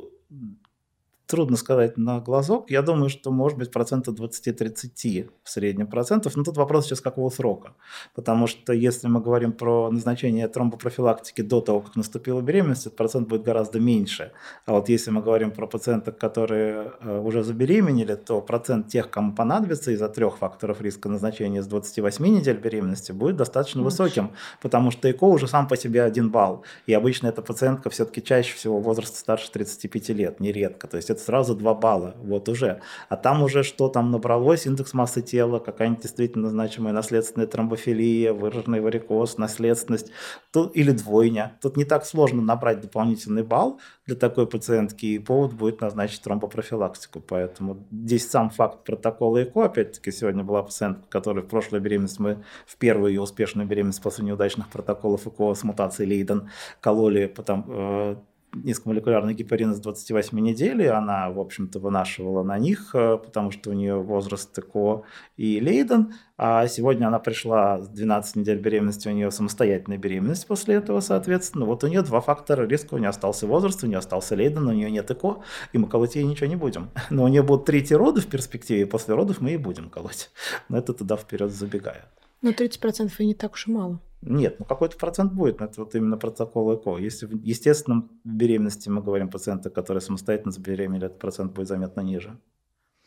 [1.28, 2.70] трудно сказать на глазок.
[2.70, 6.36] Я думаю, что может быть процента 20-30 в среднем процентов.
[6.36, 7.74] Но тут вопрос сейчас какого срока.
[8.14, 13.28] Потому что если мы говорим про назначение тромбопрофилактики до того, как наступила беременность, этот процент
[13.28, 14.32] будет гораздо меньше.
[14.64, 19.34] А вот если мы говорим про пациентов, которые э, уже забеременели, то процент тех, кому
[19.34, 24.02] понадобится из-за трех факторов риска назначения с 28 недель беременности будет достаточно Лучше.
[24.02, 24.30] высоким,
[24.62, 26.64] потому что ЭКО уже сам по себе один балл.
[26.86, 30.86] И обычно эта пациентка все-таки чаще всего возраста старше 35 лет, нередко.
[30.86, 32.80] То есть это сразу 2 балла, вот уже.
[33.08, 38.80] А там уже что там набралось, индекс массы тела, какая-нибудь действительно значимая наследственная тромбофилия, выраженный
[38.80, 40.10] варикоз, наследственность,
[40.52, 41.58] тут, или двойня.
[41.60, 47.20] Тут не так сложно набрать дополнительный балл для такой пациентки, и повод будет назначить тромбопрофилактику.
[47.20, 52.44] Поэтому здесь сам факт протокола ЭКО, опять-таки, сегодня была пациентка, которая в прошлой беременности, мы
[52.66, 56.50] в первую ее успешную беременность после неудачных протоколов ЭКО с мутацией Лейден
[56.80, 58.16] кололи потом, э,
[58.54, 63.72] низкомолекулярный гепарин с 28 недели, она, в общем-то, вынашивала на них, э, потому что у
[63.72, 65.02] нее возраст ЭКО
[65.36, 70.76] и Лейден, а сегодня она пришла с 12 недель беременности, у нее самостоятельная беременность после
[70.76, 71.64] этого, соответственно.
[71.66, 74.72] Вот у нее два фактора риска, у нее остался возраст, у нее остался Лейден, у
[74.72, 76.90] нее нет ЭКО, и мы колоть ей ничего не будем.
[77.10, 80.30] Но у нее будут третьи роды в перспективе, и после родов мы и будем колоть.
[80.68, 82.06] Но это туда вперед забегая.
[82.40, 84.00] Но 30% и не так уж и мало.
[84.20, 86.98] Нет, ну какой-то процент будет, это вот именно протокол ЭКО.
[86.98, 92.38] Если в естественном беременности мы говорим пациенты, которые самостоятельно забеременели, этот процент будет заметно ниже.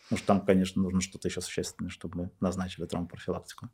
[0.04, 3.70] Потому что там, конечно, нужно что-то еще существенное, чтобы мы назначили травмопрофилактику.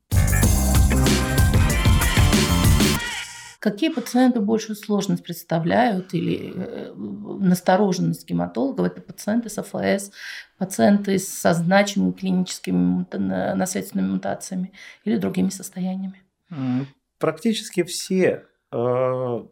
[3.60, 8.86] Какие пациенты большую сложность представляют или э, настороженность гематологов?
[8.86, 10.12] Это пациенты с АФС,
[10.58, 13.06] пациенты со значимыми клиническими
[13.56, 14.73] наследственными мутациями
[15.06, 16.23] или другими состояниями?
[17.17, 19.45] Практически все э,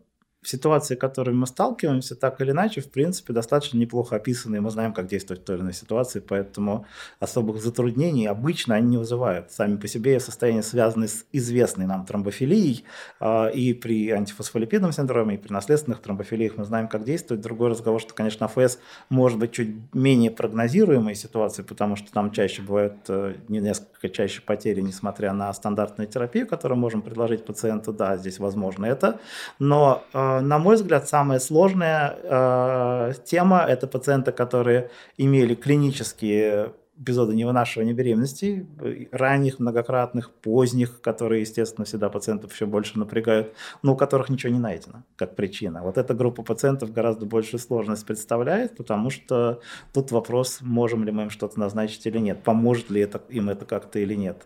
[0.48, 4.70] ситуации, с которыми мы сталкиваемся, так или иначе, в принципе, достаточно неплохо описаны, и мы
[4.70, 6.86] знаем, как действовать в той или иной ситуации, поэтому
[7.20, 9.52] особых затруднений обычно они не вызывают.
[9.52, 12.86] Сами по себе состояния связаны с известной нам тромбофилией,
[13.20, 17.42] а, и при антифосфолипидном синдроме, и при наследственных тромбофилиях мы знаем, как действовать.
[17.42, 18.80] Другой разговор, что, конечно, АФС
[19.10, 24.42] может быть чуть менее прогнозируемой ситуацией, потому что там чаще бывают э, не несколько чаще
[24.42, 27.94] потери, несмотря на стандартную терапию, которую можем предложить пациенту.
[27.94, 29.20] Да, здесь возможно это,
[29.60, 37.36] но э, на мой взгляд, самая сложная э, тема– это пациенты, которые имели клинические эпизоды
[37.36, 38.66] невынашивания беременности,
[39.12, 44.60] ранних, многократных, поздних, которые, естественно, всегда пациентов еще больше напрягают, но у которых ничего не
[44.60, 45.82] найдено как причина.
[45.84, 49.60] Вот эта группа пациентов гораздо большую сложность представляет, потому что
[49.94, 53.66] тут вопрос, можем ли мы им что-то назначить или нет, поможет ли это, им это
[53.66, 54.46] как-то или нет.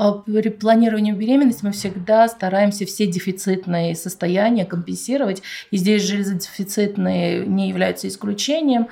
[0.00, 5.42] А при планировании беременности мы всегда стараемся все дефицитные состояния компенсировать.
[5.70, 8.88] И здесь железодефицитные не являются исключением.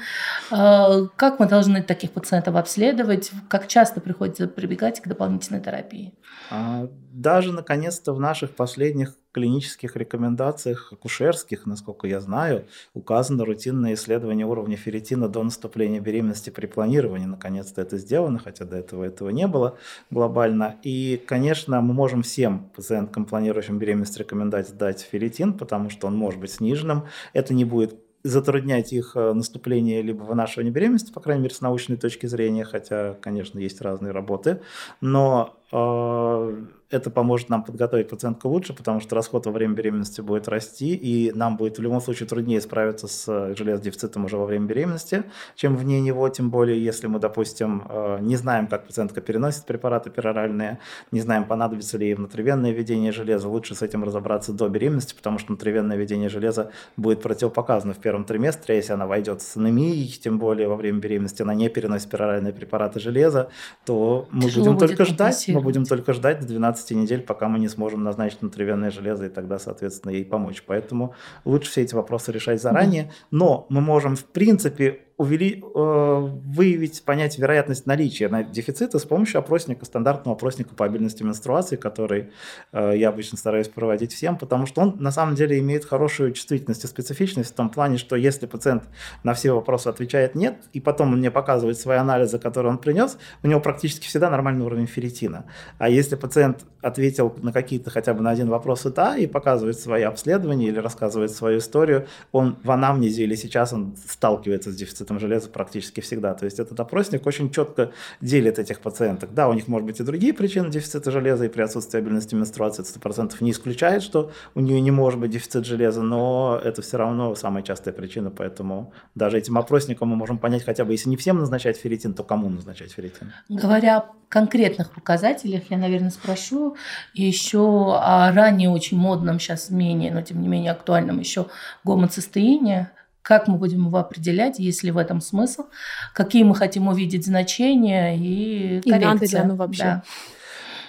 [0.51, 3.31] А как мы должны таких пациентов обследовать?
[3.49, 6.13] Как часто приходится прибегать к дополнительной терапии?
[6.51, 14.45] А, даже, наконец-то, в наших последних клинических рекомендациях акушерских, насколько я знаю, указано рутинное исследование
[14.45, 17.27] уровня ферритина до наступления беременности при планировании.
[17.27, 19.79] Наконец-то это сделано, хотя до этого этого не было
[20.11, 20.77] глобально.
[20.83, 26.41] И, конечно, мы можем всем пациенткам, планирующим беременность, рекомендовать сдать ферритин, потому что он может
[26.41, 27.05] быть сниженным.
[27.33, 31.97] Это не будет затруднять их э, наступление либо вынашивание беременности, по крайней мере, с научной
[31.97, 34.61] точки зрения, хотя, конечно, есть разные работы,
[35.01, 40.95] но это поможет нам подготовить пациентку лучше, потому что расход во время беременности будет расти,
[40.95, 45.77] и нам будет в любом случае труднее справиться с железодефицитом уже во время беременности, чем
[45.77, 50.79] вне него, тем более, если мы, допустим, э, не знаем, как пациентка переносит препараты пероральные,
[51.11, 55.39] не знаем, понадобится ли ей внутривенное введение железа, лучше с этим разобраться до беременности, потому
[55.39, 60.39] что внутривенное введение железа будет противопоказано в первом триместре, если она войдет с анемией, тем
[60.39, 63.51] более во время беременности она не переносит пероральные препараты железа,
[63.85, 67.49] то мы Тяжело будем только ждать, мы будем только ждать до 12 12 недель, пока
[67.49, 70.63] мы не сможем назначить внутривенное железо и тогда, соответственно, ей помочь.
[70.67, 73.13] Поэтому лучше все эти вопросы решать заранее.
[73.31, 79.85] Но мы можем, в принципе, увели, э, выявить, понять вероятность наличия дефицита с помощью опросника,
[79.85, 82.31] стандартного опросника по обильности менструации, который
[82.73, 86.85] э, я обычно стараюсь проводить всем, потому что он на самом деле имеет хорошую чувствительность
[86.85, 88.85] и специфичность в том плане, что если пациент
[89.25, 93.19] на все вопросы отвечает «нет», и потом он мне показывает свои анализы, которые он принес,
[93.43, 95.47] у него практически всегда нормальный уровень ферритина.
[95.79, 100.05] А если пациент ответил на какие-то хотя бы на один вопрос «да», и показывает свои
[100.05, 105.19] обследования или рассказывает свою историю, он в анамнезе или сейчас он сталкивается с дефицитом дефицитом
[105.19, 106.35] железа практически всегда.
[106.35, 107.91] То есть этот опросник очень четко
[108.21, 109.35] делит этих пациенток.
[109.35, 112.83] Да, у них может быть и другие причины дефицита железа, и при отсутствии обильности менструации
[112.83, 116.99] это 100% не исключает, что у нее не может быть дефицит железа, но это все
[116.99, 121.17] равно самая частая причина, поэтому даже этим опросником мы можем понять хотя бы, если не
[121.17, 123.33] всем назначать ферритин, то кому назначать ферритин.
[123.49, 126.77] Говоря о конкретных показателях, я, наверное, спрошу
[127.15, 131.47] еще о ранее очень модном сейчас менее, но тем не менее актуальном еще
[131.85, 132.91] гомоцистеине.
[133.29, 135.67] Как мы будем его определять, есть ли в этом смысл,
[136.15, 139.83] какие мы хотим увидеть значения и, и надо ли оно вообще.
[139.83, 140.03] Да.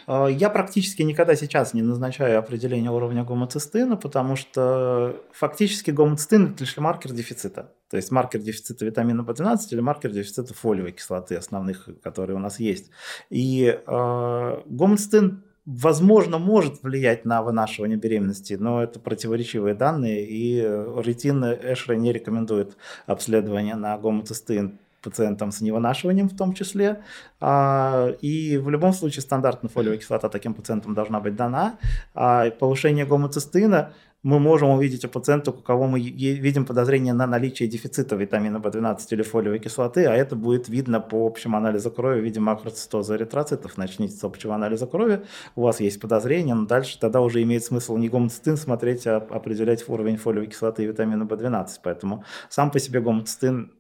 [0.08, 6.64] А, я практически никогда сейчас не назначаю определение уровня гомоцистина, потому что фактически гомоцистин– это
[6.64, 7.74] лишь маркер дефицита.
[7.90, 12.62] То есть маркер дефицита витамина В12 или маркер дефицита фолиевой кислоты, основных, которые у нас
[12.62, 12.90] есть.
[13.30, 21.44] И э, гомоцистин возможно, может влиять на вынашивание беременности, но это противоречивые данные, и ретин
[21.44, 27.02] Эшера не рекомендует обследование на гомоцистеин пациентам с невынашиванием в том числе.
[27.40, 31.78] А, и в любом случае стандартная фолиевая кислота таким пациентам должна быть дана.
[32.14, 37.70] А повышение гомоцистеина– мы можем увидеть у пациента, у кого мы видим подозрение на наличие
[37.70, 42.24] дефицита витамина В12 или фолиевой кислоты, а это будет видно по общему анализу крови в
[42.24, 43.78] виде макроцитоза эритроцитов.
[43.78, 45.22] Начните с общего анализа крови,
[45.56, 49.88] у вас есть подозрение, но дальше тогда уже имеет смысл не гомоцистин смотреть, а определять
[49.88, 51.68] уровень фолиевой кислоты и витамина В12.
[51.82, 53.72] Поэтому сам по себе гомоцистин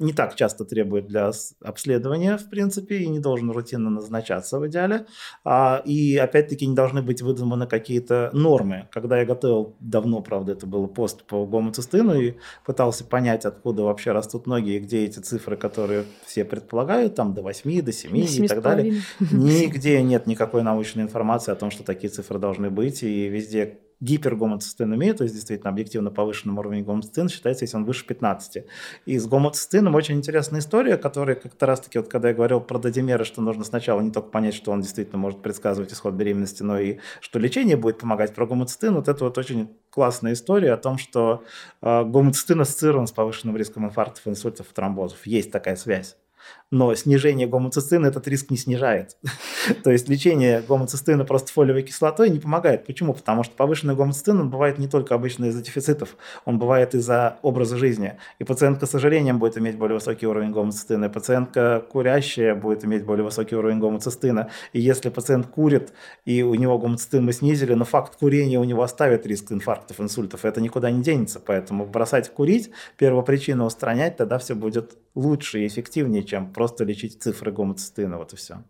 [0.00, 1.30] не так часто требует для
[1.62, 5.06] обследования, в принципе, и не должен рутинно назначаться в идеале.
[5.44, 8.88] А, и опять-таки не должны быть выдуманы какие-то нормы.
[8.90, 12.34] Когда я готовил, давно, правда, это был пост по гомоцистину, и
[12.64, 17.42] пытался понять, откуда вообще растут ноги, и где эти цифры, которые все предполагают, там до
[17.42, 19.02] 8, до 7 и так далее.
[19.20, 25.14] Нигде нет никакой научной информации о том, что такие цифры должны быть, и везде гипергомоцистинемия,
[25.14, 28.64] то есть действительно объективно повышенным уровнем гомоцистина, считается, если он выше 15.
[29.06, 33.24] И с гомоцистином очень интересная история, которая как-то раз-таки, вот когда я говорил про додимеры,
[33.24, 36.98] что нужно сначала не только понять, что он действительно может предсказывать исход беременности, но и
[37.20, 41.44] что лечение будет помогать про гомоцистин, вот это вот очень классная история о том, что
[41.82, 45.26] э, гомоцистин ассоциирован с повышенным риском инфарктов, инсультов и тромбозов.
[45.26, 46.16] Есть такая связь
[46.70, 49.16] но снижение гомоцистина этот риск не снижает.
[49.84, 52.86] То есть лечение гомоцистина просто фолиевой кислотой не помогает.
[52.86, 53.12] Почему?
[53.12, 57.76] Потому что повышенный гомоцистин он бывает не только обычно из-за дефицитов, он бывает из-за образа
[57.76, 58.16] жизни.
[58.38, 63.04] И пациентка с ожирением будет иметь более высокий уровень гомоцистина, и пациентка курящая будет иметь
[63.04, 64.50] более высокий уровень гомоцистина.
[64.72, 65.92] И если пациент курит,
[66.24, 70.44] и у него гомоцистин мы снизили, но факт курения у него оставит риск инфарктов, инсультов,
[70.44, 71.40] это никуда не денется.
[71.44, 77.52] Поэтому бросать курить, первопричину устранять, тогда все будет лучше и эффективнее, чем просто лечить цифры
[77.52, 78.62] гомоцистина, вот и все.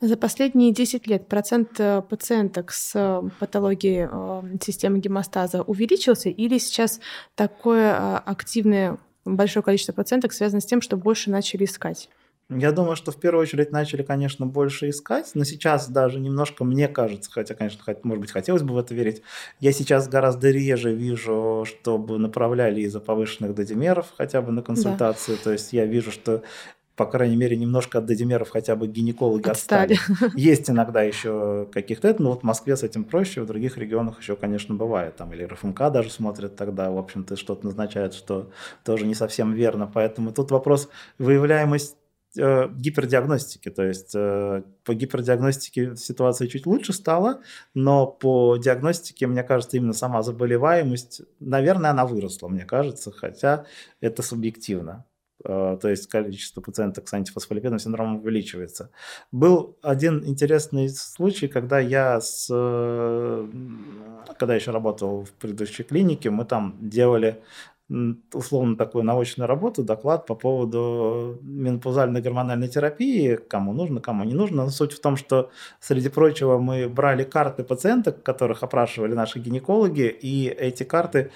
[0.00, 6.56] За последние 10 лет процент э, пациенток с э, патологией э, системы гемостаза увеличился или
[6.56, 7.00] сейчас
[7.34, 12.08] такое активное большое количество пациенток связано с тем, что больше начали искать?
[12.50, 16.88] Я думаю, что в первую очередь начали, конечно, больше искать, но сейчас даже немножко, мне
[16.88, 19.20] кажется, хотя, конечно, может быть, хотелось бы в это верить,
[19.60, 25.36] я сейчас гораздо реже вижу, чтобы направляли из-за повышенных додимеров хотя бы на консультацию.
[25.36, 25.44] Да.
[25.44, 26.42] То есть я вижу, что
[26.98, 29.94] по крайней мере, немножко от дедимеров хотя бы гинекологи отстали.
[29.94, 30.32] отстали.
[30.34, 34.34] Есть иногда еще каких-то, но вот в Москве с этим проще, в других регионах еще,
[34.34, 35.14] конечно, бывает.
[35.14, 38.50] Там или РФМК даже смотрят тогда, в общем-то, что-то назначают, что
[38.84, 39.86] тоже не совсем верно.
[39.86, 41.96] Поэтому тут вопрос выявляемость
[42.36, 43.70] э, гипердиагностики.
[43.70, 47.42] То есть э, по гипердиагностике ситуация чуть лучше стала,
[47.74, 53.66] но по диагностике, мне кажется, именно сама заболеваемость, наверное, она выросла, мне кажется, хотя
[54.00, 55.04] это субъективно.
[55.44, 58.90] Э, то есть количество пациенток с антифосфолипидным синдромом увеличивается.
[59.32, 63.48] Был один интересный случай, когда я с, э,
[64.38, 67.42] когда еще работал в предыдущей клинике, мы там делали
[68.34, 74.64] условно такую научную работу, доклад по поводу менопаузальной гормональной терапии, кому нужно, кому не нужно.
[74.64, 80.06] Но суть в том, что, среди прочего, мы брали карты пациенток, которых опрашивали наши гинекологи,
[80.08, 81.30] и эти карты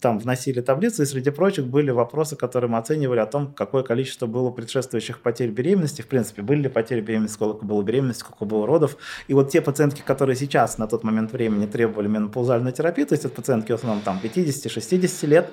[0.00, 4.26] там вносили таблицу, и среди прочих были вопросы, которые мы оценивали о том, какое количество
[4.26, 8.66] было предшествующих потерь беременности, в принципе, были ли потери беременности, сколько было беременности, сколько было
[8.66, 8.96] родов.
[9.28, 13.26] И вот те пациентки, которые сейчас на тот момент времени требовали менопаузальной терапии, то есть
[13.26, 15.50] это пациентки в основном там 50-60 лет,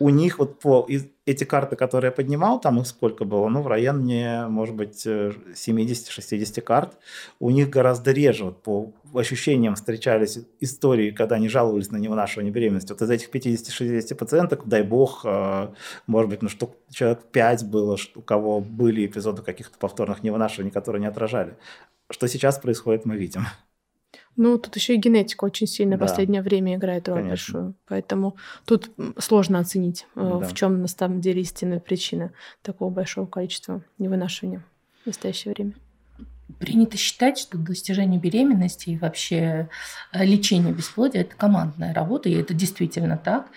[0.00, 0.86] у них вот по
[1.26, 6.58] эти карты, которые я поднимал, там их сколько было, ну, в районе, может быть, 70-60
[6.58, 6.96] э, карт,
[7.40, 12.92] у них гораздо реже, вот по ощущениям встречались истории, когда они жаловались на невынашивание беременности.
[12.92, 15.68] Вот из этих 50-60 пациенток, дай бог, э,
[16.06, 21.00] может быть, ну, что человек 5 было, у кого были эпизоды каких-то повторных невынашиваний, которые
[21.00, 21.56] не отражали.
[22.10, 23.46] Что сейчас происходит, мы видим.
[24.38, 27.52] Ну, тут еще и генетика очень сильно в последнее время играет роль Конечно.
[27.52, 27.74] большую.
[27.88, 30.46] Поэтому тут сложно оценить, э, да.
[30.46, 32.32] в чем на самом деле истинная причина
[32.62, 34.64] такого большого количества невынашивания
[35.02, 35.74] в настоящее время.
[36.58, 39.68] Принято считать, что достижение беременности и вообще
[40.12, 43.48] э, лечение бесплодия– это командная работа, и это действительно так.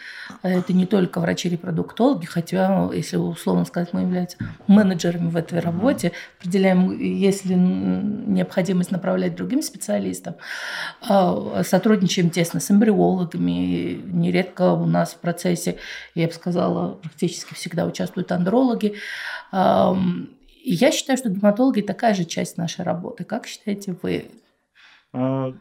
[0.43, 4.37] Это не только врачи-репродуктологи, хотя, если условно сказать, мы являемся
[4.67, 10.35] менеджерами в этой работе, определяем, если необходимость направлять другим специалистам,
[11.01, 15.77] а, сотрудничаем тесно с эмбриологами, нередко у нас в процессе,
[16.13, 18.95] я бы сказала, практически всегда участвуют андрологи,
[20.63, 23.23] я считаю, что гематологи такая же часть нашей работы.
[23.23, 24.25] Как считаете вы?
[25.13, 25.53] А,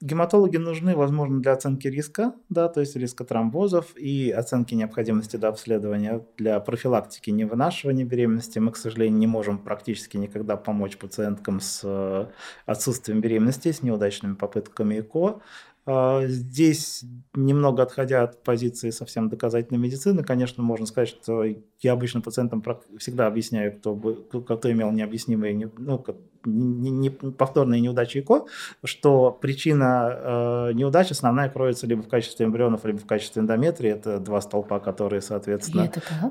[0.00, 5.48] гематологи нужны, возможно, для оценки риска, да, то есть риска тромбозов и оценки необходимости до
[5.48, 8.58] обследования для профилактики невынашивания беременности.
[8.58, 12.26] Мы, к сожалению, не можем практически никогда помочь пациенткам с э,
[12.66, 15.40] отсутствием беременности, с неудачными попытками ЭКО.
[15.88, 17.04] А, здесь,
[17.34, 21.44] немного отходя от позиции совсем доказательной медицины, конечно, можно сказать, что
[21.80, 22.64] я обычно пациентам
[22.98, 25.98] всегда объясняю, кто, кто имел необъяснимые, ну,
[26.46, 28.44] не, не, повторные неудачи ЭКО,
[28.84, 33.90] что причина э, неудачи основная кроется либо в качестве эмбрионов, либо в качестве эндометрии.
[33.90, 35.90] Это два столпа, которые, соответственно,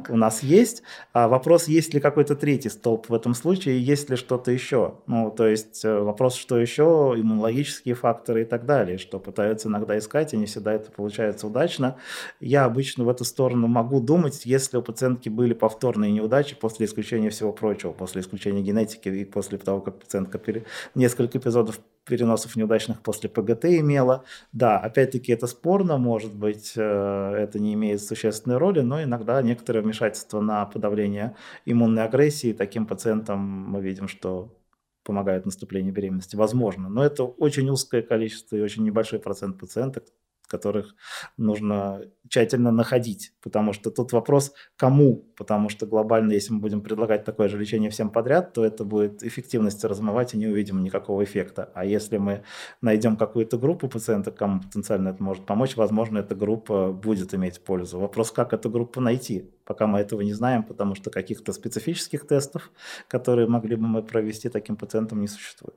[0.10, 0.84] у нас есть.
[1.14, 4.96] А вопрос, есть ли какой-то третий столб в этом случае, есть ли что-то еще.
[5.08, 9.98] Ну, то есть э, вопрос, что еще, иммунологические факторы и так далее, что пытаются иногда
[9.98, 11.98] искать, и не всегда это получается удачно.
[12.40, 17.30] Я обычно в эту сторону могу думать, если у пациентки были повторные неудачи после исключения
[17.30, 20.66] всего прочего, после исключения генетики и после того, как пациентка пере...
[20.96, 24.24] несколько эпизодов переносов неудачных после ПГТ имела.
[24.52, 29.82] Да, опять-таки это спорно, может быть, э, это не имеет существенной роли, но иногда некоторое
[29.82, 34.56] вмешательство на подавление иммунной агрессии таким пациентам мы видим, что
[35.04, 36.36] помогает наступлению беременности.
[36.36, 40.06] Возможно, но это очень узкое количество и очень небольшой процент пациенток,
[40.48, 40.96] которых
[41.38, 47.24] нужно тщательно находить, потому что тут вопрос кому, потому что глобально, если мы будем предлагать
[47.24, 51.72] такое же лечение всем подряд, то это будет эффективность размывать и не увидим никакого эффекта.
[51.76, 52.44] А если мы
[52.82, 58.00] найдем какую-то группу пациентов, кому потенциально это может помочь, возможно, эта группа будет иметь пользу.
[58.00, 62.72] Вопрос, как эту группу найти, пока мы этого не знаем, потому что каких-то специфических тестов,
[63.08, 65.76] которые могли бы мы провести таким пациентам, не существует.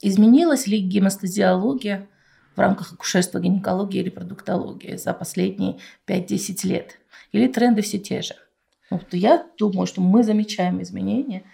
[0.00, 2.08] Изменилась ли гемостазиология
[2.58, 5.78] в рамках акушерства, гинекологии и репродуктологии за последние
[6.08, 6.98] 5-10 лет?
[7.30, 8.34] Или тренды все те же?
[8.90, 11.44] Вот я думаю, что мы замечаем изменения.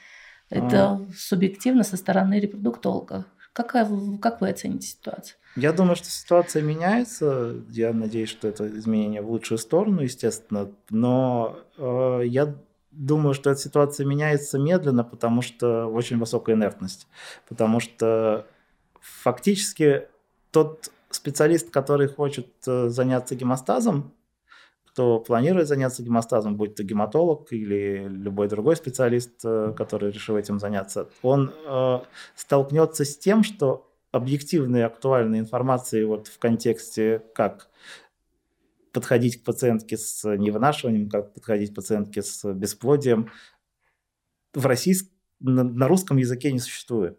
[0.49, 1.07] Это а...
[1.15, 3.27] субъективно со стороны репродуктолога.
[3.53, 3.87] Какая,
[4.19, 5.37] как вы оцените ситуацию?
[5.57, 7.55] Я думаю, что ситуация меняется.
[7.69, 10.71] Я надеюсь, что это изменение в лучшую сторону, естественно.
[10.89, 12.55] Но э, я
[12.93, 17.07] думаю, что эта ситуация меняется медленно, потому что очень высокая инертность.
[17.47, 18.47] Потому что
[19.01, 20.09] фактически
[20.55, 24.15] тот специалист, который хочет э, заняться гемостазом,
[24.87, 30.61] кто планирует заняться гемостазом, будь то гематолог или любой другой специалист, э, который решил этим
[30.61, 31.99] заняться, он э,
[32.37, 37.69] столкнется с тем, что объективной актуальной информации вот в контексте, как
[38.93, 43.29] подходить к пациентке с невынашиванием, как подходить к пациентке с бесплодием,
[44.53, 44.95] в России
[45.41, 47.19] на, на русском языке не существует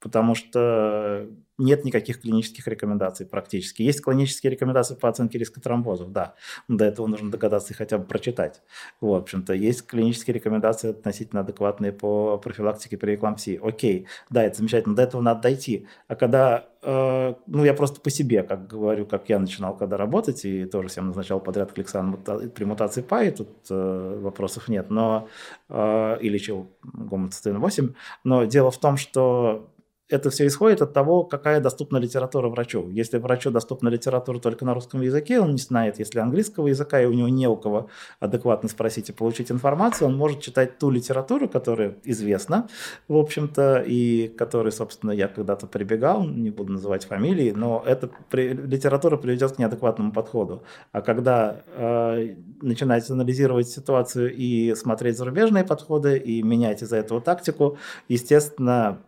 [0.00, 1.28] потому что
[1.58, 3.82] нет никаких клинических рекомендаций практически.
[3.82, 6.34] Есть клинические рекомендации по оценке риска тромбозов, да.
[6.68, 8.62] До этого нужно догадаться и хотя бы прочитать.
[9.00, 13.60] В общем-то, есть клинические рекомендации относительно адекватные по профилактике при эклампсии.
[13.60, 15.88] Окей, да, это замечательно, до этого надо дойти.
[16.06, 20.44] А когда, э, ну, я просто по себе, как говорю, как я начинал когда работать,
[20.44, 22.22] и тоже всем назначал подряд кликсан
[22.54, 25.28] при мутации ПАИ, тут э, вопросов нет, но,
[25.68, 29.68] э, и лечил гомоцистеин 8, но дело в том, что
[30.08, 32.88] это все исходит от того, какая доступна литература врачу.
[32.90, 37.06] Если врачу доступна литература только на русском языке, он не знает, если английского языка, и
[37.06, 37.88] у него не у кого
[38.20, 42.68] адекватно спросить и получить информацию, он может читать ту литературу, которая известна,
[43.06, 49.16] в общем-то, и которой, собственно, я когда-то прибегал, не буду называть фамилии, но эта литература
[49.16, 50.62] приведет к неадекватному подходу.
[50.92, 57.78] А когда э, начинаете анализировать ситуацию и смотреть зарубежные подходы, и менять из-за этого тактику,
[58.08, 58.98] естественно,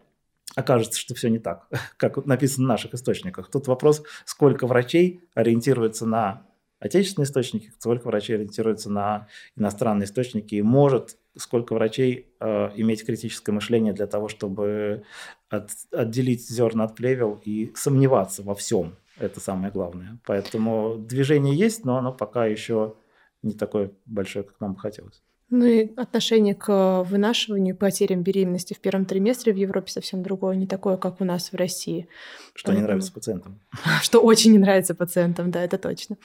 [0.61, 3.51] окажется, что все не так, как написано в наших источниках.
[3.51, 6.47] Тут вопрос, сколько врачей ориентируется на
[6.79, 13.53] отечественные источники, сколько врачей ориентируется на иностранные источники, и может сколько врачей э, иметь критическое
[13.53, 15.05] мышление для того, чтобы
[15.49, 18.97] от, отделить зерна от плевел и сомневаться во всем.
[19.19, 20.19] Это самое главное.
[20.25, 22.95] Поэтому движение есть, но оно пока еще
[23.43, 25.23] не такое большое, как нам бы хотелось.
[25.51, 30.55] Ну и отношение к вынашиванию и потерям беременности в первом триместре в Европе совсем другое,
[30.55, 32.09] не такое, как у нас в России.
[32.55, 32.79] Что Поэтому...
[32.79, 33.61] не нравится пациентам.
[34.03, 36.17] Что очень не нравится пациентам, да, это точно.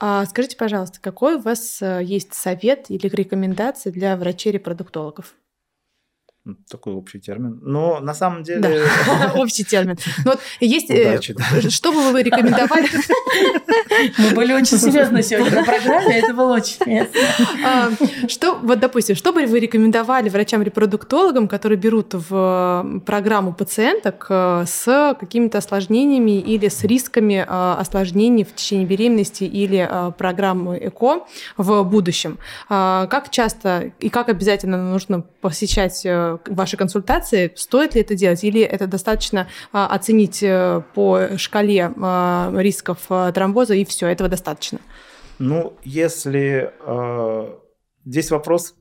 [0.00, 5.34] А скажите, пожалуйста, какой у вас э, есть совет или рекомендации для врачей-репродуктологов?
[6.68, 7.58] Такой общий термин.
[7.62, 8.60] Но на самом деле...
[8.60, 9.96] Да, общий термин.
[10.26, 10.90] Ну вот есть...
[10.90, 11.70] Э, Удачи, да.
[11.70, 12.86] Что бы вы рекомендовали?
[14.18, 17.06] Мы были очень серьезны сегодня на программе, это было очень
[17.64, 17.90] а,
[18.28, 25.16] Что, вот, допустим, что бы вы рекомендовали врачам-репродуктологам, которые берут в программу пациенток э, с
[25.18, 29.88] какими-то осложнениями или с рисками э, осложнений в течение беременности или
[30.18, 31.26] программы ЭКО
[31.56, 32.38] в будущем?
[32.68, 36.04] А, как часто и как обязательно нужно посещать
[36.46, 42.52] вашей консультации, стоит ли это делать, или это достаточно а, оценить э, по шкале а,
[42.56, 44.78] рисков а, тромбоза, и все, этого достаточно?
[45.38, 47.54] Ну, если э,
[48.04, 48.74] здесь вопрос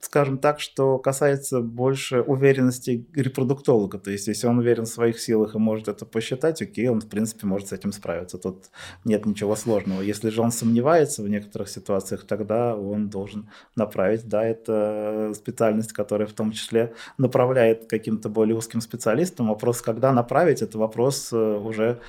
[0.00, 3.98] скажем так, что касается больше уверенности репродуктолога.
[3.98, 7.08] То есть, если он уверен в своих силах и может это посчитать, окей, он, в
[7.08, 8.38] принципе, может с этим справиться.
[8.38, 8.66] Тут
[9.04, 10.00] нет ничего сложного.
[10.00, 14.28] Если же он сомневается в некоторых ситуациях, тогда он должен направить.
[14.28, 19.48] Да, это специальность, которая в том числе направляет каким-то более узким специалистам.
[19.48, 22.00] Вопрос, когда направить, это вопрос э, уже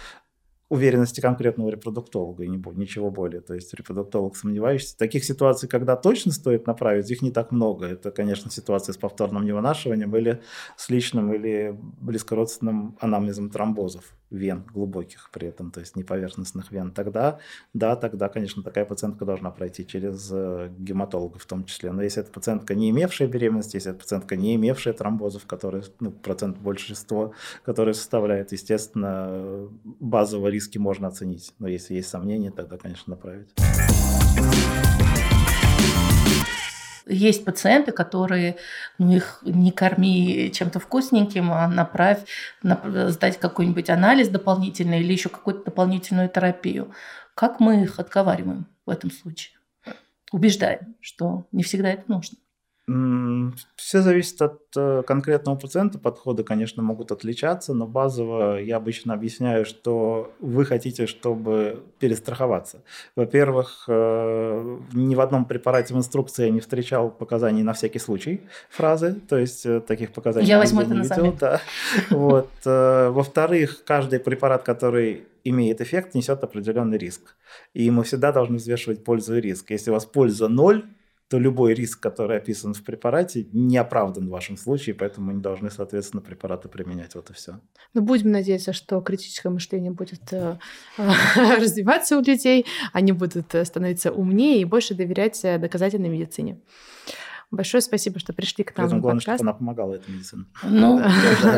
[0.69, 3.41] уверенности конкретного репродуктолога и не, ничего более.
[3.41, 4.97] То есть репродуктолог сомневающийся.
[4.97, 7.87] Таких ситуаций, когда точно стоит направить, их не так много.
[7.87, 10.41] Это, конечно, ситуации с повторным невынашиванием или
[10.77, 16.91] с личным или близкородственным анамнезом тромбозов вен глубоких при этом, то есть не поверхностных вен,
[16.91, 17.39] тогда,
[17.73, 21.91] да, тогда, конечно, такая пациентка должна пройти через э, гематолога в том числе.
[21.91, 26.11] Но если это пациентка, не имевшая беременности, если это пациентка, не имевшая тромбозов, которые, ну,
[26.11, 27.31] процент большинства,
[27.63, 31.53] которые составляет, естественно, базовые риски можно оценить.
[31.59, 33.49] Но если есть сомнения, тогда, конечно, направить
[37.09, 38.57] есть пациенты, которые,
[38.97, 42.19] ну, их не корми чем-то вкусненьким, а направь,
[42.63, 46.93] направь сдать какой-нибудь анализ дополнительный или еще какую-то дополнительную терапию.
[47.35, 49.57] Как мы их отговариваем в этом случае?
[50.31, 52.37] Убеждаем, что не всегда это нужно.
[53.75, 55.99] Все зависит от э, конкретного пациента.
[55.99, 62.83] Подходы, конечно, могут отличаться, но базово я обычно объясняю, что вы хотите, чтобы перестраховаться.
[63.15, 68.41] Во-первых, э, ни в одном препарате в инструкции я не встречал показаний на всякий случай
[68.69, 71.35] фразы, то есть э, таких показаний я возьму это не на видел.
[71.39, 71.61] Да.
[72.09, 72.49] Вот.
[72.65, 77.35] Во-вторых, каждый препарат, который имеет эффект, несет определенный риск.
[77.73, 79.71] И мы всегда должны взвешивать пользу и риск.
[79.71, 80.85] Если у вас польза ноль,
[81.29, 85.41] то любой риск, который описан в препарате, не оправдан в вашем случае, поэтому мы не
[85.41, 87.13] должны, соответственно, препараты применять.
[87.13, 87.59] Вот и все.
[87.93, 90.57] Ну, будем надеяться, что критическое мышление будет э,
[90.97, 96.59] развиваться у людей, они будут э, становиться умнее и больше доверять э, доказательной медицине.
[97.51, 100.45] Большое спасибо, что пришли к нам Поэтому главное, чтобы она помогала этой медицине.
[100.63, 101.01] Ну,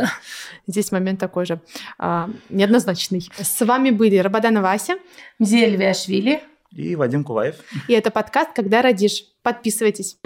[0.67, 1.61] Здесь момент такой же
[1.97, 3.29] а, неоднозначный.
[3.37, 4.95] С вами были Рабаданова Ася,
[5.37, 6.41] Мзель Виашвили
[6.71, 7.55] и Вадим Кулаев.
[7.87, 9.25] И это подкаст «Когда родишь».
[9.43, 10.17] Подписывайтесь.